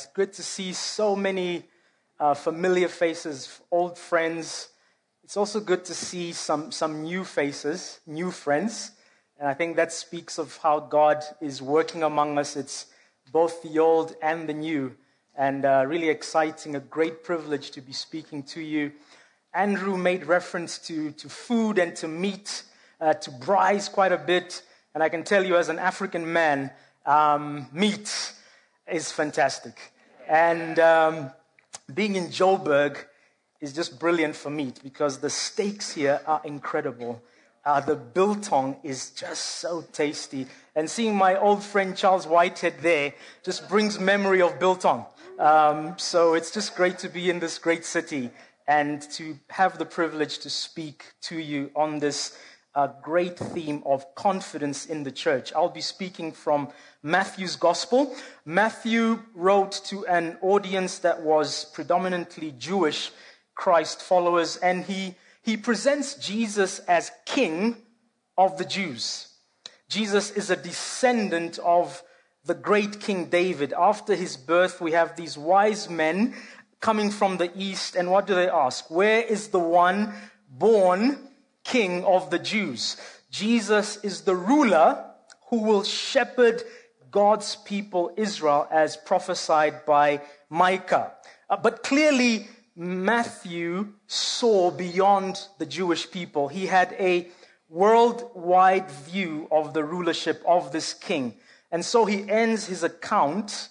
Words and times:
it's 0.00 0.12
good 0.14 0.32
to 0.32 0.42
see 0.42 0.72
so 0.72 1.14
many 1.14 1.62
uh, 2.18 2.32
familiar 2.32 2.88
faces, 2.88 3.60
old 3.70 3.98
friends. 3.98 4.70
It's 5.24 5.36
also 5.36 5.60
good 5.60 5.84
to 5.84 5.92
see 5.92 6.32
some, 6.32 6.72
some 6.72 7.02
new 7.02 7.22
faces, 7.22 8.00
new 8.06 8.30
friends. 8.30 8.92
And 9.38 9.46
I 9.46 9.52
think 9.52 9.76
that 9.76 9.92
speaks 9.92 10.38
of 10.38 10.56
how 10.62 10.80
God 10.80 11.22
is 11.42 11.60
working 11.60 12.02
among 12.02 12.38
us. 12.38 12.56
It's 12.56 12.86
both 13.30 13.62
the 13.62 13.78
old 13.78 14.16
and 14.22 14.48
the 14.48 14.54
new. 14.54 14.96
And 15.36 15.66
uh, 15.66 15.84
really 15.86 16.08
exciting, 16.08 16.76
a 16.76 16.80
great 16.80 17.22
privilege 17.22 17.70
to 17.72 17.82
be 17.82 17.92
speaking 17.92 18.42
to 18.44 18.62
you. 18.62 18.92
Andrew 19.52 19.98
made 19.98 20.24
reference 20.24 20.78
to, 20.78 21.10
to 21.10 21.28
food 21.28 21.78
and 21.78 21.94
to 21.96 22.08
meat, 22.08 22.62
uh, 23.02 23.12
to 23.12 23.30
braais 23.32 23.92
quite 23.92 24.12
a 24.12 24.18
bit. 24.18 24.62
And 24.94 25.02
I 25.02 25.10
can 25.10 25.24
tell 25.24 25.44
you, 25.44 25.58
as 25.58 25.68
an 25.68 25.78
African 25.78 26.32
man, 26.32 26.70
um, 27.04 27.66
meat 27.70 28.32
is 28.92 29.12
fantastic. 29.12 29.92
And 30.28 30.78
um, 30.78 31.30
being 31.92 32.16
in 32.16 32.28
Joburg 32.28 32.98
is 33.60 33.72
just 33.72 33.98
brilliant 33.98 34.36
for 34.36 34.50
me 34.50 34.72
because 34.82 35.18
the 35.18 35.30
steaks 35.30 35.92
here 35.92 36.20
are 36.26 36.40
incredible. 36.44 37.22
Uh, 37.64 37.80
the 37.80 37.96
biltong 37.96 38.76
is 38.82 39.10
just 39.10 39.44
so 39.44 39.84
tasty. 39.92 40.46
And 40.74 40.88
seeing 40.88 41.14
my 41.14 41.38
old 41.38 41.62
friend 41.62 41.96
Charles 41.96 42.26
Whitehead 42.26 42.74
there 42.80 43.12
just 43.44 43.68
brings 43.68 43.98
memory 43.98 44.40
of 44.40 44.58
biltong. 44.58 45.04
Um, 45.38 45.98
so 45.98 46.34
it's 46.34 46.50
just 46.50 46.74
great 46.74 46.98
to 46.98 47.08
be 47.08 47.28
in 47.28 47.38
this 47.38 47.58
great 47.58 47.84
city 47.84 48.30
and 48.66 49.02
to 49.10 49.38
have 49.48 49.78
the 49.78 49.84
privilege 49.84 50.38
to 50.38 50.50
speak 50.50 51.04
to 51.22 51.38
you 51.38 51.70
on 51.74 51.98
this 51.98 52.38
uh, 52.74 52.88
great 53.02 53.38
theme 53.38 53.82
of 53.84 54.14
confidence 54.14 54.86
in 54.86 55.02
the 55.02 55.10
church. 55.10 55.52
I'll 55.54 55.68
be 55.68 55.80
speaking 55.80 56.32
from 56.32 56.68
Matthew's 57.02 57.56
Gospel. 57.56 58.14
Matthew 58.44 59.20
wrote 59.34 59.80
to 59.86 60.06
an 60.06 60.38
audience 60.40 60.98
that 60.98 61.22
was 61.22 61.66
predominantly 61.66 62.52
Jewish 62.52 63.10
Christ 63.54 64.00
followers, 64.00 64.56
and 64.56 64.84
he, 64.84 65.16
he 65.42 65.56
presents 65.56 66.14
Jesus 66.14 66.78
as 66.80 67.10
King 67.26 67.76
of 68.38 68.56
the 68.56 68.64
Jews. 68.64 69.28
Jesus 69.88 70.30
is 70.30 70.50
a 70.50 70.56
descendant 70.56 71.58
of 71.58 72.02
the 72.44 72.54
great 72.54 73.00
King 73.00 73.26
David. 73.26 73.72
After 73.72 74.14
his 74.14 74.36
birth, 74.36 74.80
we 74.80 74.92
have 74.92 75.16
these 75.16 75.36
wise 75.36 75.90
men 75.90 76.34
coming 76.80 77.10
from 77.10 77.36
the 77.36 77.50
east, 77.54 77.96
and 77.96 78.10
what 78.10 78.26
do 78.26 78.34
they 78.34 78.48
ask? 78.48 78.90
Where 78.90 79.20
is 79.22 79.48
the 79.48 79.58
one 79.58 80.14
born 80.48 81.29
King 81.70 82.04
of 82.04 82.30
the 82.30 82.38
Jews? 82.40 82.96
Jesus 83.30 83.98
is 84.02 84.22
the 84.22 84.34
ruler 84.34 85.04
who 85.50 85.62
will 85.62 85.84
shepherd 85.84 86.64
God's 87.12 87.54
people 87.54 88.12
Israel 88.16 88.66
as 88.72 88.96
prophesied 88.96 89.86
by 89.86 90.20
Micah. 90.48 91.12
Uh, 91.48 91.56
but 91.56 91.84
clearly, 91.84 92.48
Matthew 92.74 93.92
saw 94.08 94.72
beyond 94.72 95.46
the 95.58 95.66
Jewish 95.66 96.10
people. 96.10 96.48
He 96.48 96.66
had 96.66 96.92
a 96.98 97.28
worldwide 97.68 98.90
view 98.90 99.46
of 99.52 99.72
the 99.72 99.84
rulership 99.84 100.42
of 100.44 100.72
this 100.72 100.92
king. 100.92 101.34
And 101.70 101.84
so 101.84 102.04
he 102.04 102.28
ends 102.28 102.66
his 102.66 102.82
account 102.82 103.68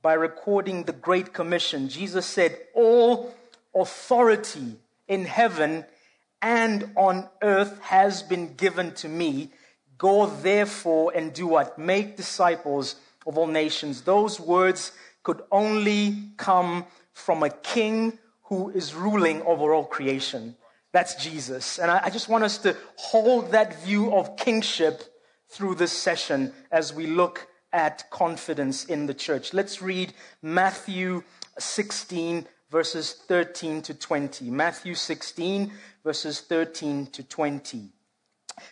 by 0.00 0.14
recording 0.14 0.84
the 0.84 0.92
Great 0.92 1.34
Commission. 1.34 1.90
Jesus 1.90 2.24
said, 2.24 2.56
All 2.74 3.34
authority 3.74 4.76
in 5.06 5.26
heaven 5.26 5.84
and 6.42 6.90
on 6.96 7.28
earth 7.42 7.80
has 7.80 8.22
been 8.22 8.54
given 8.54 8.92
to 8.94 9.08
me. 9.08 9.50
Go 9.96 10.26
therefore 10.26 11.12
and 11.14 11.32
do 11.32 11.46
what? 11.46 11.78
Make 11.78 12.16
disciples 12.16 12.96
of 13.26 13.36
all 13.36 13.46
nations. 13.46 14.02
Those 14.02 14.38
words 14.38 14.92
could 15.22 15.42
only 15.50 16.16
come 16.36 16.86
from 17.12 17.42
a 17.42 17.50
king 17.50 18.18
who 18.44 18.70
is 18.70 18.94
ruling 18.94 19.42
over 19.42 19.74
all 19.74 19.84
creation. 19.84 20.56
That's 20.92 21.22
Jesus. 21.22 21.78
And 21.78 21.90
I, 21.90 22.08
just 22.08 22.28
want 22.28 22.44
us 22.44 22.58
to 22.58 22.76
hold 22.96 23.50
that 23.52 23.82
view 23.82 24.14
of 24.14 24.36
kingship 24.36 25.02
through 25.48 25.74
this 25.74 25.92
session 25.92 26.52
as 26.70 26.94
we 26.94 27.06
look 27.06 27.46
at 27.72 28.10
confidence 28.10 28.84
in 28.84 29.06
the 29.06 29.14
church. 29.14 29.52
Let's 29.52 29.82
read 29.82 30.14
Matthew 30.40 31.24
16, 31.58 32.46
verses 32.70 33.12
13 33.12 33.82
to 33.82 33.94
20. 33.94 34.50
Matthew 34.50 34.94
16, 34.94 35.72
verses 36.04 36.40
13 36.40 37.06
to 37.06 37.22
20. 37.22 37.88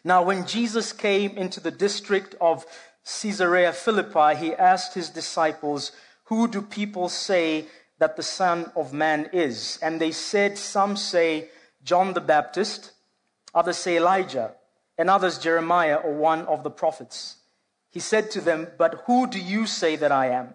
Now, 0.04 0.22
when 0.22 0.46
Jesus 0.46 0.92
came 0.92 1.36
into 1.36 1.60
the 1.60 1.70
district 1.70 2.34
of 2.40 2.66
Caesarea 3.04 3.72
Philippi, 3.72 4.34
he 4.36 4.54
asked 4.54 4.94
his 4.94 5.10
disciples, 5.10 5.92
Who 6.24 6.48
do 6.48 6.60
people 6.60 7.08
say 7.08 7.66
that 7.98 8.16
the 8.16 8.22
Son 8.22 8.70
of 8.74 8.92
Man 8.92 9.30
is? 9.32 9.78
And 9.80 10.00
they 10.00 10.10
said, 10.10 10.58
Some 10.58 10.96
say 10.96 11.50
John 11.84 12.14
the 12.14 12.20
Baptist, 12.20 12.92
others 13.54 13.76
say 13.76 13.96
Elijah, 13.96 14.54
and 14.98 15.08
others 15.08 15.38
Jeremiah 15.38 15.96
or 15.96 16.14
one 16.14 16.42
of 16.46 16.64
the 16.64 16.70
prophets. 16.70 17.36
He 17.90 18.00
said 18.00 18.30
to 18.32 18.40
them, 18.40 18.68
But 18.76 19.02
who 19.06 19.26
do 19.26 19.38
you 19.38 19.66
say 19.66 19.96
that 19.96 20.12
I 20.12 20.30
am? 20.30 20.54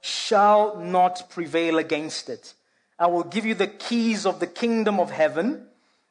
shall 0.00 0.76
not 0.76 1.30
prevail 1.30 1.78
against 1.78 2.28
it. 2.28 2.54
I 2.98 3.06
will 3.06 3.24
give 3.24 3.46
you 3.46 3.54
the 3.54 3.66
keys 3.66 4.26
of 4.26 4.40
the 4.40 4.46
kingdom 4.46 4.98
of 4.98 5.10
heaven, 5.10 5.66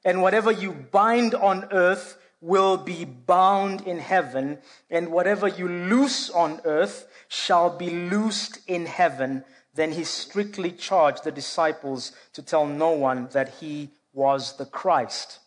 and 0.05 0.21
whatever 0.21 0.51
you 0.51 0.71
bind 0.71 1.35
on 1.35 1.67
earth 1.71 2.17
will 2.39 2.77
be 2.77 3.03
bound 3.03 3.81
in 3.81 3.99
heaven, 3.99 4.59
and 4.89 5.11
whatever 5.11 5.47
you 5.47 5.67
loose 5.67 6.29
on 6.29 6.61
earth 6.63 7.07
shall 7.27 7.75
be 7.75 7.89
loosed 7.89 8.59
in 8.67 8.85
heaven. 8.85 9.43
Then 9.73 9.91
he 9.91 10.03
strictly 10.03 10.71
charged 10.71 11.23
the 11.23 11.31
disciples 11.31 12.11
to 12.33 12.41
tell 12.41 12.65
no 12.65 12.91
one 12.91 13.27
that 13.33 13.55
he 13.59 13.89
was 14.13 14.57
the 14.57 14.65
Christ. 14.65 15.39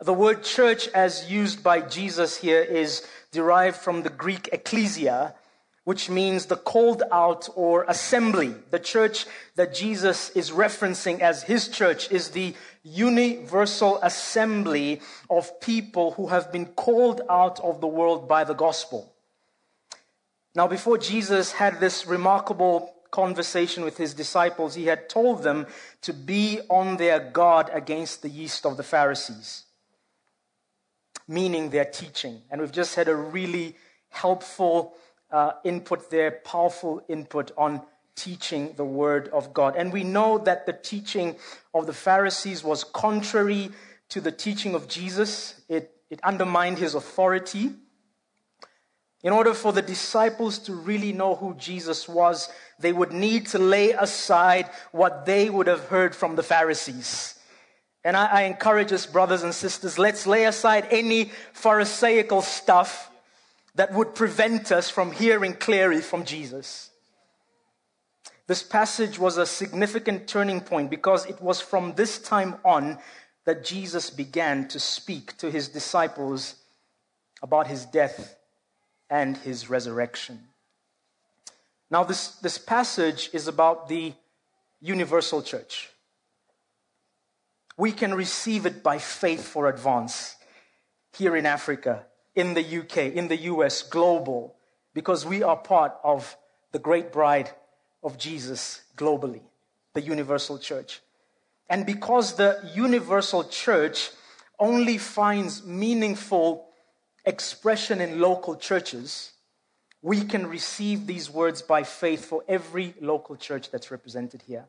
The 0.00 0.12
word 0.12 0.42
church, 0.42 0.88
as 0.88 1.30
used 1.30 1.62
by 1.62 1.80
Jesus 1.80 2.38
here, 2.38 2.60
is 2.60 3.06
derived 3.30 3.76
from 3.76 4.02
the 4.02 4.10
Greek 4.10 4.48
ecclesia, 4.52 5.34
which 5.84 6.08
means 6.08 6.46
the 6.46 6.56
called 6.56 7.02
out 7.10 7.48
or 7.56 7.84
assembly. 7.88 8.54
The 8.70 8.78
church 8.78 9.26
that 9.56 9.74
Jesus 9.74 10.30
is 10.30 10.50
referencing 10.50 11.20
as 11.20 11.42
his 11.42 11.68
church 11.68 12.10
is 12.12 12.30
the 12.30 12.54
universal 12.84 13.98
assembly 14.02 15.00
of 15.28 15.60
people 15.60 16.12
who 16.12 16.28
have 16.28 16.52
been 16.52 16.66
called 16.66 17.20
out 17.28 17.58
of 17.60 17.80
the 17.80 17.86
world 17.88 18.28
by 18.28 18.44
the 18.44 18.54
gospel. 18.54 19.12
Now, 20.54 20.68
before 20.68 20.98
Jesus 20.98 21.52
had 21.52 21.80
this 21.80 22.06
remarkable 22.06 22.94
conversation 23.10 23.84
with 23.84 23.96
his 23.96 24.14
disciples, 24.14 24.74
he 24.74 24.86
had 24.86 25.08
told 25.08 25.42
them 25.42 25.66
to 26.02 26.12
be 26.12 26.60
on 26.68 26.96
their 26.96 27.18
guard 27.18 27.70
against 27.72 28.22
the 28.22 28.28
yeast 28.28 28.66
of 28.66 28.76
the 28.76 28.82
Pharisees, 28.82 29.64
meaning 31.26 31.70
their 31.70 31.84
teaching. 31.84 32.42
And 32.50 32.60
we've 32.60 32.72
just 32.72 32.94
had 32.94 33.08
a 33.08 33.16
really 33.16 33.76
helpful 34.10 34.94
uh, 35.32 35.52
input 35.64 36.10
there, 36.10 36.30
powerful 36.44 37.02
input 37.08 37.50
on 37.56 37.82
teaching 38.14 38.74
the 38.76 38.84
word 38.84 39.28
of 39.28 39.54
God. 39.54 39.74
And 39.76 39.92
we 39.92 40.04
know 40.04 40.38
that 40.38 40.66
the 40.66 40.72
teaching 40.72 41.36
of 41.74 41.86
the 41.86 41.92
Pharisees 41.92 42.62
was 42.62 42.84
contrary 42.84 43.70
to 44.10 44.20
the 44.20 44.32
teaching 44.32 44.74
of 44.74 44.88
Jesus, 44.88 45.60
it, 45.70 45.90
it 46.10 46.20
undermined 46.22 46.76
his 46.76 46.94
authority. 46.94 47.70
In 49.22 49.32
order 49.32 49.54
for 49.54 49.72
the 49.72 49.80
disciples 49.80 50.58
to 50.60 50.74
really 50.74 51.12
know 51.12 51.34
who 51.34 51.54
Jesus 51.54 52.06
was, 52.06 52.50
they 52.78 52.92
would 52.92 53.12
need 53.12 53.46
to 53.48 53.58
lay 53.58 53.92
aside 53.92 54.68
what 54.90 55.24
they 55.24 55.48
would 55.48 55.66
have 55.66 55.86
heard 55.86 56.14
from 56.14 56.36
the 56.36 56.42
Pharisees. 56.42 57.38
And 58.04 58.16
I, 58.16 58.26
I 58.26 58.42
encourage 58.42 58.92
us, 58.92 59.06
brothers 59.06 59.44
and 59.44 59.54
sisters, 59.54 59.98
let's 59.98 60.26
lay 60.26 60.44
aside 60.44 60.88
any 60.90 61.30
Pharisaical 61.54 62.42
stuff 62.42 63.11
that 63.74 63.92
would 63.92 64.14
prevent 64.14 64.70
us 64.70 64.90
from 64.90 65.12
hearing 65.12 65.54
clearly 65.54 66.00
from 66.00 66.24
Jesus. 66.24 66.90
This 68.46 68.62
passage 68.62 69.18
was 69.18 69.38
a 69.38 69.46
significant 69.46 70.26
turning 70.26 70.60
point 70.60 70.90
because 70.90 71.26
it 71.26 71.40
was 71.40 71.60
from 71.60 71.94
this 71.94 72.18
time 72.18 72.56
on 72.64 72.98
that 73.44 73.64
Jesus 73.64 74.10
began 74.10 74.68
to 74.68 74.78
speak 74.78 75.36
to 75.38 75.50
his 75.50 75.68
disciples 75.68 76.56
about 77.42 77.66
his 77.66 77.86
death 77.86 78.36
and 79.10 79.36
his 79.38 79.68
resurrection. 79.68 80.40
Now, 81.90 82.04
this, 82.04 82.28
this 82.36 82.58
passage 82.58 83.30
is 83.32 83.48
about 83.48 83.88
the 83.88 84.14
universal 84.80 85.42
church. 85.42 85.90
We 87.76 87.92
can 87.92 88.14
receive 88.14 88.66
it 88.66 88.82
by 88.82 88.98
faith 88.98 89.46
for 89.46 89.68
advance 89.68 90.36
here 91.16 91.36
in 91.36 91.46
Africa, 91.46 92.06
in 92.34 92.54
the 92.54 92.78
UK, 92.80 92.96
in 93.14 93.28
the 93.28 93.36
US, 93.36 93.82
global, 93.82 94.56
because 94.94 95.26
we 95.26 95.42
are 95.42 95.56
part 95.56 95.94
of 96.02 96.36
the 96.72 96.78
great 96.78 97.12
bride 97.12 97.50
of 98.02 98.18
Jesus 98.18 98.82
globally, 98.96 99.42
the 99.94 100.00
universal 100.00 100.58
church. 100.58 101.00
And 101.68 101.86
because 101.86 102.36
the 102.36 102.70
universal 102.74 103.44
church 103.44 104.10
only 104.58 104.98
finds 104.98 105.64
meaningful 105.64 106.66
expression 107.24 108.00
in 108.00 108.20
local 108.20 108.56
churches, 108.56 109.32
we 110.02 110.22
can 110.22 110.46
receive 110.46 111.06
these 111.06 111.30
words 111.30 111.62
by 111.62 111.84
faith 111.84 112.24
for 112.24 112.42
every 112.48 112.94
local 113.00 113.36
church 113.36 113.70
that's 113.70 113.90
represented 113.90 114.42
here. 114.42 114.66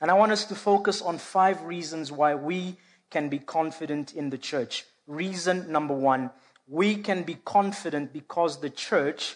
And 0.00 0.10
I 0.10 0.14
want 0.14 0.32
us 0.32 0.44
to 0.46 0.54
focus 0.54 1.02
on 1.02 1.18
five 1.18 1.62
reasons 1.62 2.12
why 2.12 2.34
we 2.34 2.76
can 3.10 3.28
be 3.28 3.38
confident 3.38 4.14
in 4.14 4.30
the 4.30 4.38
church. 4.38 4.84
Reason 5.10 5.70
number 5.72 5.94
one 5.94 6.30
we 6.68 6.94
can 6.94 7.24
be 7.24 7.34
confident 7.44 8.12
because 8.12 8.60
the 8.60 8.70
church 8.70 9.34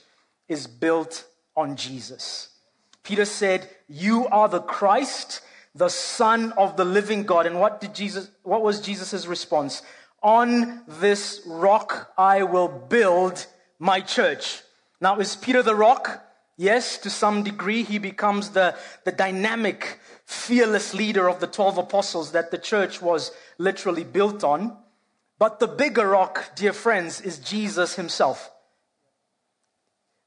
is 0.49 0.69
built 0.69 1.25
on 1.57 1.75
Jesus. 1.75 2.51
Peter 3.03 3.25
said, 3.25 3.69
You 3.89 4.29
are 4.29 4.49
the 4.49 4.61
Christ, 4.61 5.41
the 5.75 5.89
Son 5.89 6.53
of 6.53 6.77
the 6.77 6.85
living 6.85 7.25
God. 7.25 7.47
And 7.47 7.59
what 7.59 7.81
did 7.81 7.93
Jesus, 7.93 8.31
what 8.45 8.63
was 8.63 8.81
Jesus' 8.81 9.27
response? 9.27 9.83
On 10.23 10.83
this 10.87 11.43
rock 11.45 12.13
I 12.17 12.45
will 12.45 12.69
build 12.69 13.45
my 13.81 14.01
church. 14.01 14.63
Now, 15.01 15.19
is 15.19 15.35
Peter 15.35 15.63
the 15.63 15.75
rock? 15.75 16.25
Yes, 16.57 16.99
to 16.99 17.11
some 17.11 17.43
degree, 17.43 17.83
he 17.83 17.99
becomes 17.99 18.51
the, 18.51 18.77
the 19.05 19.11
dynamic, 19.11 19.99
fearless 20.25 20.95
leader 20.95 21.29
of 21.29 21.41
the 21.41 21.49
12 21.49 21.79
apostles 21.79 22.31
that 22.31 22.53
the 22.53 22.59
church 22.59 23.03
was 23.03 23.33
literally 23.59 24.05
built 24.05 24.45
on. 24.45 24.77
But 25.39 25.59
the 25.59 25.67
bigger 25.67 26.09
rock, 26.09 26.55
dear 26.55 26.73
friends, 26.73 27.21
is 27.21 27.39
Jesus 27.39 27.97
himself. 27.97 28.51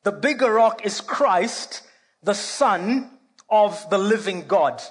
The 0.04 0.12
bigger 0.12 0.54
rock 0.54 0.86
is 0.86 1.01
Christ, 1.01 1.81
the 2.24 2.33
Son 2.33 3.09
of 3.50 3.89
the 3.89 3.98
living 3.98 4.48
God. 4.48 4.81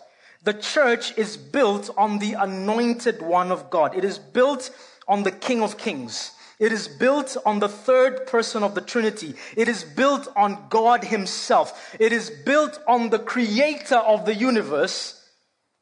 The 0.43 0.55
church 0.55 1.17
is 1.19 1.37
built 1.37 1.91
on 1.97 2.19
the 2.19 2.35
anointed 2.35 3.21
one 3.21 3.51
of 3.51 3.69
God. 3.69 3.97
It 3.97 4.05
is 4.05 4.19
built 4.19 4.71
on 5.09 5.23
the 5.23 5.31
King 5.33 5.63
of 5.63 5.77
Kings. 5.77 6.33
It 6.59 6.73
is 6.73 6.89
built 6.89 7.37
on 7.45 7.59
the 7.59 7.69
third 7.69 8.27
person 8.27 8.63
of 8.63 8.75
the 8.75 8.81
Trinity. 8.81 9.35
It 9.57 9.69
is 9.69 9.85
built 9.85 10.29
on 10.35 10.69
God 10.71 11.05
Himself. 11.05 11.95
It 12.01 12.13
is 12.13 12.31
built 12.31 12.79
on 12.89 13.11
the 13.11 13.19
creator 13.19 13.97
of 13.97 14.25
the 14.25 14.35
universe 14.35 15.23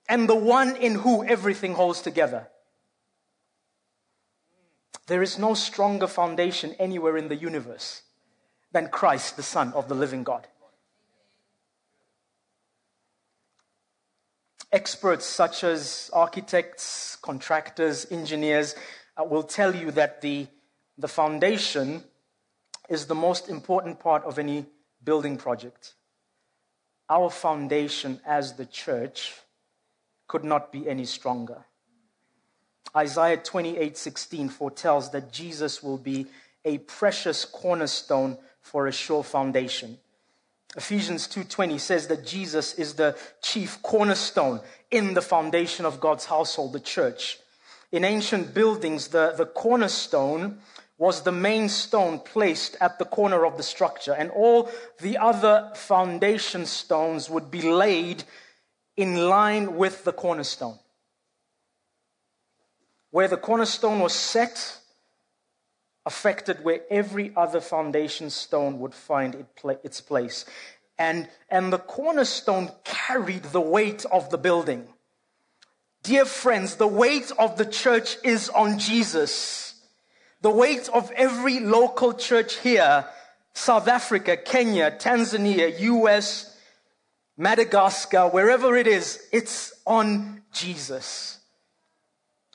and 0.08 0.28
the 0.28 0.34
one 0.34 0.76
in 0.76 0.96
who 0.96 1.24
everything 1.24 1.74
holds 1.74 2.02
together. 2.02 2.48
There 5.06 5.22
is 5.22 5.38
no 5.38 5.54
stronger 5.54 6.06
foundation 6.06 6.74
anywhere 6.78 7.16
in 7.16 7.28
the 7.28 7.36
universe 7.36 8.02
than 8.72 8.88
Christ, 8.88 9.36
the 9.36 9.42
Son 9.42 9.72
of 9.74 9.88
the 9.88 9.94
living 9.94 10.22
God. 10.22 10.46
Experts 14.72 15.24
such 15.24 15.62
as 15.62 16.10
architects, 16.12 17.16
contractors, 17.22 18.06
engineers 18.10 18.74
uh, 19.16 19.24
will 19.24 19.44
tell 19.44 19.74
you 19.74 19.90
that 19.92 20.20
the 20.20 20.48
the 20.98 21.08
foundation 21.08 22.04
is 22.88 23.06
the 23.06 23.14
most 23.14 23.48
important 23.48 23.98
part 23.98 24.24
of 24.24 24.38
any 24.38 24.66
building 25.02 25.36
project. 25.36 25.94
Our 27.08 27.30
foundation 27.30 28.20
as 28.24 28.54
the 28.54 28.66
church 28.66 29.34
could 30.28 30.44
not 30.44 30.72
be 30.72 30.88
any 30.88 31.04
stronger. 31.04 31.64
Isaiah 32.96 33.38
28:16 33.38 34.48
foretells 34.50 35.10
that 35.10 35.32
Jesus 35.32 35.82
will 35.82 35.98
be 35.98 36.26
a 36.64 36.78
precious 36.78 37.44
cornerstone 37.44 38.38
for 38.60 38.86
a 38.86 38.92
sure 38.92 39.22
foundation. 39.22 39.98
Ephesians 40.76 41.28
2:20 41.28 41.78
says 41.78 42.08
that 42.08 42.26
Jesus 42.26 42.74
is 42.74 42.94
the 42.94 43.16
chief 43.42 43.80
cornerstone 43.82 44.60
in 44.90 45.14
the 45.14 45.22
foundation 45.22 45.84
of 45.84 46.00
God's 46.00 46.26
household, 46.26 46.72
the 46.72 46.80
church. 46.80 47.38
In 47.92 48.04
ancient 48.04 48.54
buildings, 48.54 49.08
the, 49.08 49.34
the 49.36 49.46
cornerstone 49.46 50.60
was 50.98 51.22
the 51.22 51.32
main 51.32 51.68
stone 51.68 52.18
placed 52.18 52.76
at 52.80 52.98
the 52.98 53.04
corner 53.04 53.44
of 53.44 53.56
the 53.56 53.62
structure, 53.62 54.12
and 54.12 54.30
all 54.30 54.70
the 55.00 55.18
other 55.18 55.70
foundation 55.74 56.66
stones 56.66 57.28
would 57.28 57.50
be 57.50 57.62
laid 57.62 58.24
in 58.96 59.28
line 59.28 59.76
with 59.76 60.04
the 60.04 60.12
cornerstone. 60.12 60.78
Where 63.14 63.28
the 63.28 63.36
cornerstone 63.36 64.00
was 64.00 64.12
set, 64.12 64.80
affected 66.04 66.64
where 66.64 66.80
every 66.90 67.32
other 67.36 67.60
foundation 67.60 68.28
stone 68.28 68.80
would 68.80 68.92
find 68.92 69.46
its 69.84 70.00
place. 70.00 70.44
And, 70.98 71.28
and 71.48 71.72
the 71.72 71.78
cornerstone 71.78 72.72
carried 72.82 73.44
the 73.44 73.60
weight 73.60 74.04
of 74.10 74.30
the 74.30 74.36
building. 74.36 74.88
Dear 76.02 76.24
friends, 76.24 76.74
the 76.74 76.88
weight 76.88 77.30
of 77.38 77.56
the 77.56 77.64
church 77.64 78.16
is 78.24 78.48
on 78.48 78.80
Jesus. 78.80 79.80
The 80.40 80.50
weight 80.50 80.88
of 80.92 81.12
every 81.12 81.60
local 81.60 82.14
church 82.14 82.56
here, 82.56 83.06
South 83.52 83.86
Africa, 83.86 84.36
Kenya, 84.36 84.90
Tanzania, 84.90 85.78
US, 85.78 86.58
Madagascar, 87.36 88.26
wherever 88.26 88.74
it 88.74 88.88
is, 88.88 89.24
it's 89.30 89.72
on 89.86 90.42
Jesus. 90.50 91.38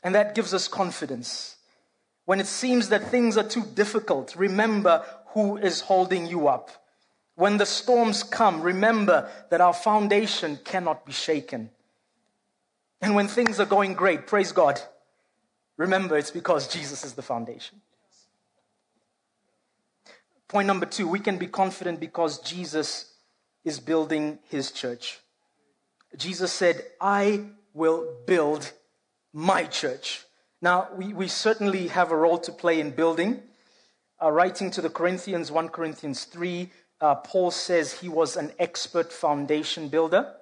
And 0.03 0.15
that 0.15 0.35
gives 0.35 0.53
us 0.53 0.67
confidence. 0.67 1.57
When 2.25 2.39
it 2.39 2.47
seems 2.47 2.89
that 2.89 3.09
things 3.09 3.37
are 3.37 3.47
too 3.47 3.63
difficult, 3.73 4.35
remember 4.35 5.03
who 5.33 5.57
is 5.57 5.81
holding 5.81 6.27
you 6.27 6.47
up. 6.47 6.69
When 7.35 7.57
the 7.57 7.65
storms 7.65 8.23
come, 8.23 8.61
remember 8.61 9.29
that 9.49 9.61
our 9.61 9.73
foundation 9.73 10.59
cannot 10.63 11.05
be 11.05 11.11
shaken. 11.11 11.69
And 13.01 13.15
when 13.15 13.27
things 13.27 13.59
are 13.59 13.65
going 13.65 13.93
great, 13.93 14.27
praise 14.27 14.51
God. 14.51 14.81
Remember, 15.77 16.17
it's 16.17 16.31
because 16.31 16.67
Jesus 16.67 17.05
is 17.05 17.13
the 17.13 17.21
foundation. 17.21 17.81
Point 20.49 20.67
number 20.67 20.85
two, 20.85 21.07
we 21.07 21.19
can 21.19 21.37
be 21.37 21.47
confident 21.47 21.99
because 21.99 22.39
Jesus 22.39 23.13
is 23.63 23.79
building 23.79 24.39
his 24.49 24.71
church. 24.71 25.19
Jesus 26.17 26.51
said, 26.51 26.83
I 26.99 27.45
will 27.73 28.17
build 28.25 28.71
my 29.33 29.63
church. 29.65 30.23
Now, 30.61 30.89
we, 30.95 31.13
we 31.13 31.27
certainly 31.27 31.87
have 31.87 32.11
a 32.11 32.15
role 32.15 32.37
to 32.39 32.51
play 32.51 32.79
in 32.79 32.91
building. 32.91 33.41
Uh, 34.21 34.31
writing 34.31 34.69
to 34.71 34.81
the 34.81 34.89
Corinthians, 34.89 35.51
1 35.51 35.69
Corinthians 35.69 36.25
3, 36.25 36.69
uh, 37.01 37.15
Paul 37.15 37.51
says 37.51 37.93
he 37.93 38.09
was 38.09 38.35
an 38.35 38.51
expert 38.59 39.13
foundation 39.13 39.87
builder. 39.87 40.33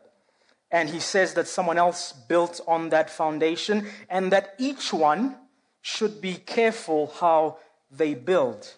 And 0.72 0.90
he 0.90 1.00
says 1.00 1.34
that 1.36 1.48
someone 1.48 1.78
else 1.78 2.12
built 2.12 2.60
on 2.68 2.90
that 2.90 3.10
foundation 3.10 3.88
and 4.10 4.32
that 4.32 4.56
each 4.58 4.92
one 4.92 5.38
should 5.82 6.20
be 6.20 6.36
careful 6.36 7.14
how 7.20 7.60
they 7.90 8.14
build. 8.14 8.74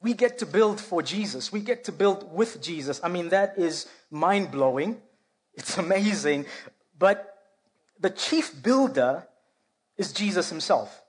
We 0.00 0.14
get 0.14 0.38
to 0.38 0.46
build 0.46 0.80
for 0.80 1.02
Jesus. 1.02 1.52
We 1.52 1.60
get 1.60 1.84
to 1.84 1.92
build 1.92 2.34
with 2.34 2.60
Jesus. 2.60 3.00
I 3.04 3.08
mean, 3.08 3.28
that 3.28 3.56
is 3.56 3.86
mind 4.10 4.50
blowing. 4.50 5.00
It's 5.54 5.78
amazing. 5.86 6.46
But 6.98 7.31
the 8.02 8.10
chief 8.10 8.62
builder 8.62 9.26
is 9.96 10.12
Jesus 10.12 10.50
himself. 10.50 11.02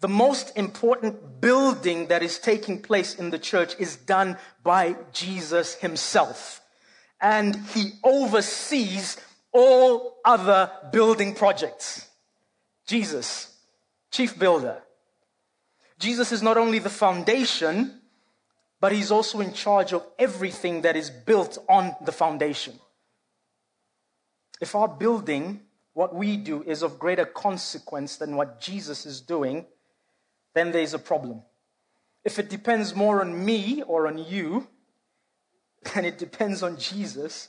The 0.00 0.08
most 0.08 0.56
important 0.56 1.40
building 1.40 2.08
that 2.08 2.22
is 2.22 2.38
taking 2.38 2.82
place 2.82 3.14
in 3.14 3.30
the 3.30 3.38
church 3.38 3.74
is 3.78 3.96
done 3.96 4.36
by 4.62 4.96
Jesus 5.12 5.74
himself 5.74 6.60
and 7.24 7.56
he 7.74 7.92
oversees 8.04 9.16
all 9.50 10.18
other 10.24 10.70
building 10.92 11.34
projects. 11.34 12.06
Jesus, 12.86 13.56
chief 14.10 14.38
builder. 14.38 14.82
Jesus 15.98 16.32
is 16.32 16.42
not 16.42 16.58
only 16.58 16.80
the 16.80 16.90
foundation, 16.90 17.98
but 18.78 18.92
he's 18.92 19.10
also 19.10 19.40
in 19.40 19.54
charge 19.54 19.94
of 19.94 20.04
everything 20.18 20.82
that 20.82 20.96
is 20.96 21.08
built 21.08 21.56
on 21.66 21.96
the 22.04 22.12
foundation. 22.12 22.78
If 24.60 24.74
our 24.74 24.88
building, 24.88 25.60
what 25.94 26.14
we 26.14 26.36
do, 26.36 26.62
is 26.64 26.82
of 26.82 26.98
greater 26.98 27.24
consequence 27.24 28.16
than 28.16 28.36
what 28.36 28.60
Jesus 28.60 29.06
is 29.06 29.20
doing, 29.20 29.64
then 30.52 30.72
there's 30.72 30.94
a 30.94 30.98
problem. 30.98 31.42
If 32.24 32.38
it 32.38 32.50
depends 32.50 32.94
more 32.94 33.20
on 33.20 33.44
me 33.44 33.82
or 33.82 34.06
on 34.06 34.18
you, 34.18 34.68
than 35.94 36.04
it 36.04 36.18
depends 36.18 36.62
on 36.62 36.78
Jesus, 36.78 37.48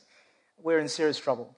we're 0.62 0.80
in 0.80 0.88
serious 0.88 1.20
trouble. 1.20 1.56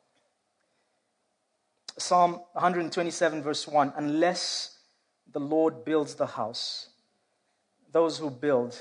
Psalm 1.98 2.34
127, 2.54 3.42
verse 3.42 3.68
1 3.68 3.94
Unless 3.96 4.78
the 5.32 5.40
Lord 5.40 5.84
builds 5.84 6.16
the 6.16 6.28
house, 6.28 6.90
those 7.92 8.20
who 8.20 8.30
build 8.30 8.80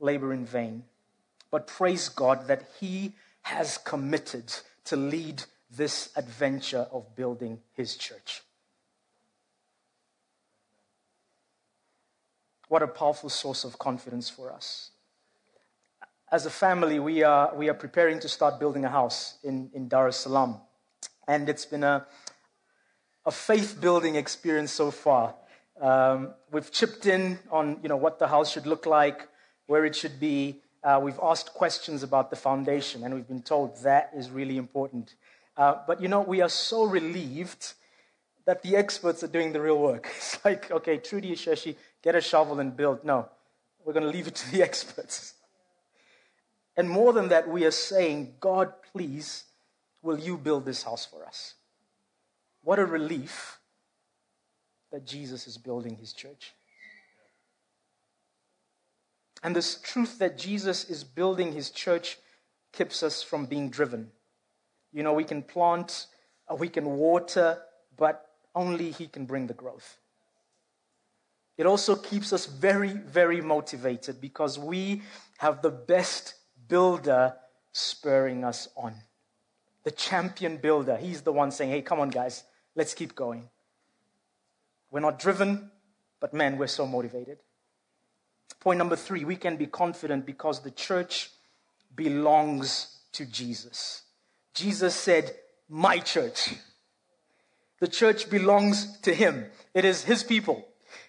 labor 0.00 0.32
in 0.32 0.46
vain. 0.46 0.84
But 1.50 1.66
praise 1.66 2.08
God 2.08 2.48
that 2.48 2.64
He 2.80 3.12
has 3.42 3.78
committed 3.78 4.52
to 4.86 4.96
lead 4.96 5.44
this 5.76 6.10
adventure 6.16 6.86
of 6.92 7.14
building 7.16 7.60
his 7.74 7.96
church. 7.96 8.42
What 12.68 12.82
a 12.82 12.88
powerful 12.88 13.28
source 13.28 13.64
of 13.64 13.78
confidence 13.78 14.28
for 14.28 14.52
us. 14.52 14.90
As 16.32 16.46
a 16.46 16.50
family, 16.50 16.98
we 16.98 17.22
are, 17.22 17.54
we 17.54 17.68
are 17.68 17.74
preparing 17.74 18.18
to 18.20 18.28
start 18.28 18.58
building 18.58 18.84
a 18.84 18.88
house 18.88 19.38
in, 19.44 19.70
in 19.74 19.88
Dar 19.88 20.08
es 20.08 20.16
Salaam. 20.16 20.56
And 21.28 21.48
it's 21.48 21.66
been 21.66 21.84
a, 21.84 22.06
a 23.24 23.30
faith 23.30 23.78
building 23.80 24.16
experience 24.16 24.72
so 24.72 24.90
far. 24.90 25.34
Um, 25.80 26.34
we've 26.50 26.70
chipped 26.70 27.06
in 27.06 27.38
on 27.50 27.78
you 27.82 27.88
know, 27.88 27.96
what 27.96 28.18
the 28.18 28.28
house 28.28 28.50
should 28.50 28.66
look 28.66 28.86
like, 28.86 29.28
where 29.66 29.84
it 29.84 29.94
should 29.94 30.18
be. 30.18 30.60
Uh, 30.82 31.00
we've 31.02 31.20
asked 31.22 31.54
questions 31.54 32.02
about 32.02 32.30
the 32.30 32.36
foundation, 32.36 33.04
and 33.04 33.14
we've 33.14 33.28
been 33.28 33.42
told 33.42 33.82
that 33.82 34.10
is 34.16 34.30
really 34.30 34.56
important. 34.56 35.14
Uh, 35.56 35.76
but 35.86 36.00
you 36.00 36.08
know, 36.08 36.20
we 36.20 36.40
are 36.40 36.48
so 36.48 36.84
relieved 36.84 37.74
that 38.46 38.62
the 38.62 38.76
experts 38.76 39.22
are 39.22 39.28
doing 39.28 39.52
the 39.52 39.60
real 39.60 39.78
work. 39.78 40.10
It's 40.16 40.44
like, 40.44 40.70
okay, 40.70 40.98
Trudy 40.98 41.32
Isheshi, 41.32 41.76
get 42.02 42.14
a 42.14 42.20
shovel 42.20 42.60
and 42.60 42.76
build. 42.76 43.04
No, 43.04 43.28
we're 43.84 43.92
going 43.92 44.04
to 44.04 44.10
leave 44.10 44.26
it 44.26 44.34
to 44.36 44.50
the 44.50 44.62
experts. 44.68 45.34
And 46.76 46.90
more 46.90 47.12
than 47.12 47.28
that, 47.28 47.48
we 47.48 47.64
are 47.64 47.70
saying, 47.70 48.34
God, 48.40 48.72
please, 48.92 49.44
will 50.02 50.18
you 50.18 50.36
build 50.36 50.64
this 50.64 50.82
house 50.82 51.06
for 51.06 51.24
us? 51.24 51.54
What 52.62 52.78
a 52.78 52.84
relief 52.84 53.58
that 54.90 55.06
Jesus 55.06 55.46
is 55.46 55.56
building 55.56 55.96
his 55.96 56.12
church. 56.12 56.52
And 59.42 59.54
this 59.54 59.80
truth 59.80 60.18
that 60.18 60.38
Jesus 60.38 60.88
is 60.88 61.04
building 61.04 61.52
his 61.52 61.70
church 61.70 62.18
keeps 62.72 63.02
us 63.02 63.22
from 63.22 63.44
being 63.44 63.70
driven. 63.70 64.10
You 64.94 65.02
know, 65.02 65.12
we 65.12 65.24
can 65.24 65.42
plant, 65.42 66.06
uh, 66.48 66.54
we 66.54 66.68
can 66.68 66.86
water, 66.86 67.58
but 67.96 68.30
only 68.54 68.92
he 68.92 69.08
can 69.08 69.26
bring 69.26 69.48
the 69.48 69.54
growth. 69.54 69.98
It 71.58 71.66
also 71.66 71.96
keeps 71.96 72.32
us 72.32 72.46
very, 72.46 72.92
very 72.92 73.40
motivated 73.40 74.20
because 74.20 74.58
we 74.58 75.02
have 75.38 75.62
the 75.62 75.70
best 75.70 76.34
builder 76.68 77.34
spurring 77.72 78.44
us 78.44 78.68
on. 78.76 78.94
The 79.82 79.90
champion 79.90 80.58
builder. 80.58 80.96
He's 80.96 81.22
the 81.22 81.32
one 81.32 81.50
saying, 81.50 81.70
hey, 81.70 81.82
come 81.82 81.98
on, 81.98 82.10
guys, 82.10 82.44
let's 82.76 82.94
keep 82.94 83.16
going. 83.16 83.48
We're 84.92 85.00
not 85.00 85.18
driven, 85.18 85.72
but 86.20 86.32
man, 86.32 86.56
we're 86.56 86.68
so 86.68 86.86
motivated. 86.86 87.38
Point 88.60 88.78
number 88.78 88.96
three 88.96 89.24
we 89.24 89.36
can 89.36 89.56
be 89.56 89.66
confident 89.66 90.24
because 90.24 90.60
the 90.60 90.70
church 90.70 91.30
belongs 91.94 93.00
to 93.12 93.26
Jesus. 93.26 94.03
Jesus 94.54 94.94
said, 94.94 95.34
My 95.68 95.98
church. 95.98 96.54
The 97.80 97.88
church 97.88 98.30
belongs 98.30 98.98
to 99.00 99.12
him, 99.12 99.46
it 99.74 99.84
is 99.84 100.04
his 100.04 100.22
people, 100.22 100.66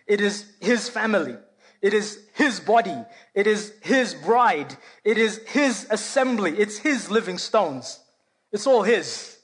it 0.08 0.20
is 0.20 0.46
his 0.60 0.90
family. 0.90 1.38
It 1.82 1.94
is 1.94 2.20
his 2.34 2.60
body. 2.60 2.98
It 3.36 3.46
is 3.46 3.72
his 3.82 4.16
bride. 4.16 4.76
It 5.04 5.20
is 5.20 5.40
his 5.46 5.86
assembly. 5.92 6.58
It's 6.58 6.80
his 6.80 7.12
living 7.12 7.38
stones. 7.38 8.00
It's 8.52 8.66
all 8.66 8.82
his. 8.82 9.38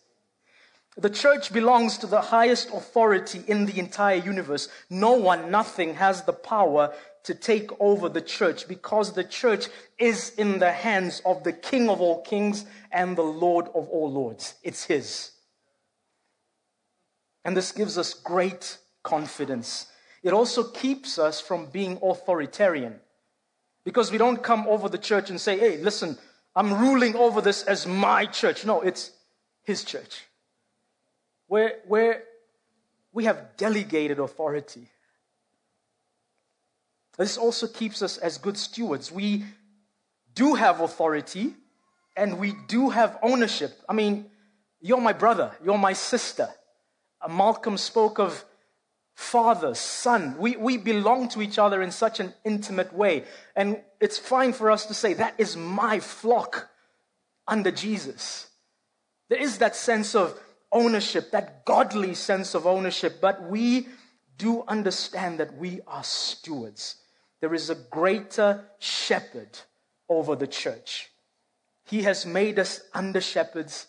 The 0.97 1.11
church 1.11 1.53
belongs 1.53 1.99
to 1.99 2.07
the 2.07 2.21
highest 2.21 2.69
authority 2.73 3.43
in 3.47 3.67
the 3.67 3.77
entire 3.77 4.15
universe. 4.15 4.69
No 4.89 5.13
one, 5.13 5.51
nothing 5.51 5.93
has 5.95 6.23
the 6.23 6.33
power 6.33 6.93
to 7.23 7.35
take 7.35 7.69
over 7.79 8.09
the 8.09 8.21
church 8.21 8.67
because 8.67 9.13
the 9.13 9.23
church 9.23 9.67
is 9.97 10.31
in 10.37 10.59
the 10.59 10.71
hands 10.71 11.21
of 11.25 11.43
the 11.43 11.53
King 11.53 11.89
of 11.89 12.01
all 12.01 12.21
kings 12.21 12.65
and 12.91 13.17
the 13.17 13.21
Lord 13.21 13.67
of 13.67 13.87
all 13.89 14.11
lords. 14.11 14.55
It's 14.63 14.85
His. 14.85 15.31
And 17.45 17.55
this 17.55 17.71
gives 17.71 17.97
us 17.97 18.13
great 18.13 18.77
confidence 19.03 19.87
it 20.23 20.33
also 20.33 20.63
keeps 20.63 21.17
us 21.17 21.41
from 21.41 21.67
being 21.67 21.97
authoritarian. 22.01 22.99
Because 23.83 24.11
we 24.11 24.17
don't 24.17 24.43
come 24.43 24.67
over 24.67 24.87
the 24.87 24.97
church 24.97 25.29
and 25.29 25.41
say, 25.41 25.57
hey, 25.57 25.77
listen, 25.77 26.17
I'm 26.55 26.79
ruling 26.79 27.15
over 27.15 27.41
this 27.41 27.63
as 27.63 27.87
my 27.87 28.25
church. 28.25 28.65
No, 28.65 28.81
it's 28.81 29.11
his 29.63 29.83
church. 29.83 30.21
Where, 31.47 31.79
where 31.87 32.23
we 33.11 33.25
have 33.25 33.57
delegated 33.57 34.19
authority. 34.19 34.87
This 37.21 37.37
also 37.37 37.67
keeps 37.67 38.01
us 38.01 38.17
as 38.17 38.39
good 38.39 38.57
stewards. 38.57 39.11
We 39.11 39.45
do 40.33 40.55
have 40.55 40.81
authority 40.81 41.53
and 42.17 42.39
we 42.39 42.53
do 42.67 42.89
have 42.89 43.19
ownership. 43.21 43.79
I 43.87 43.93
mean, 43.93 44.25
you're 44.79 44.99
my 44.99 45.13
brother, 45.13 45.51
you're 45.63 45.77
my 45.77 45.93
sister. 45.93 46.49
Uh, 47.21 47.27
Malcolm 47.27 47.77
spoke 47.77 48.17
of 48.17 48.43
father, 49.13 49.75
son. 49.75 50.35
We, 50.39 50.55
we 50.57 50.77
belong 50.77 51.29
to 51.29 51.43
each 51.43 51.59
other 51.59 51.83
in 51.83 51.91
such 51.91 52.19
an 52.19 52.33
intimate 52.43 52.91
way. 52.91 53.25
And 53.55 53.81
it's 53.99 54.17
fine 54.17 54.51
for 54.51 54.71
us 54.71 54.87
to 54.87 54.95
say, 54.95 55.13
that 55.13 55.35
is 55.37 55.55
my 55.55 55.99
flock 55.99 56.69
under 57.47 57.69
Jesus. 57.69 58.47
There 59.29 59.39
is 59.39 59.59
that 59.59 59.75
sense 59.75 60.15
of 60.15 60.39
ownership, 60.71 61.29
that 61.29 61.65
godly 61.65 62.15
sense 62.15 62.55
of 62.55 62.65
ownership, 62.65 63.21
but 63.21 63.47
we 63.47 63.89
do 64.39 64.63
understand 64.67 65.39
that 65.39 65.55
we 65.55 65.81
are 65.85 66.03
stewards. 66.03 66.95
There 67.41 67.53
is 67.53 67.69
a 67.69 67.75
greater 67.75 68.63
shepherd 68.79 69.59
over 70.07 70.35
the 70.35 70.47
church. 70.47 71.09
He 71.83 72.03
has 72.03 72.25
made 72.25 72.57
us 72.57 72.81
under 72.93 73.19
shepherds 73.19 73.87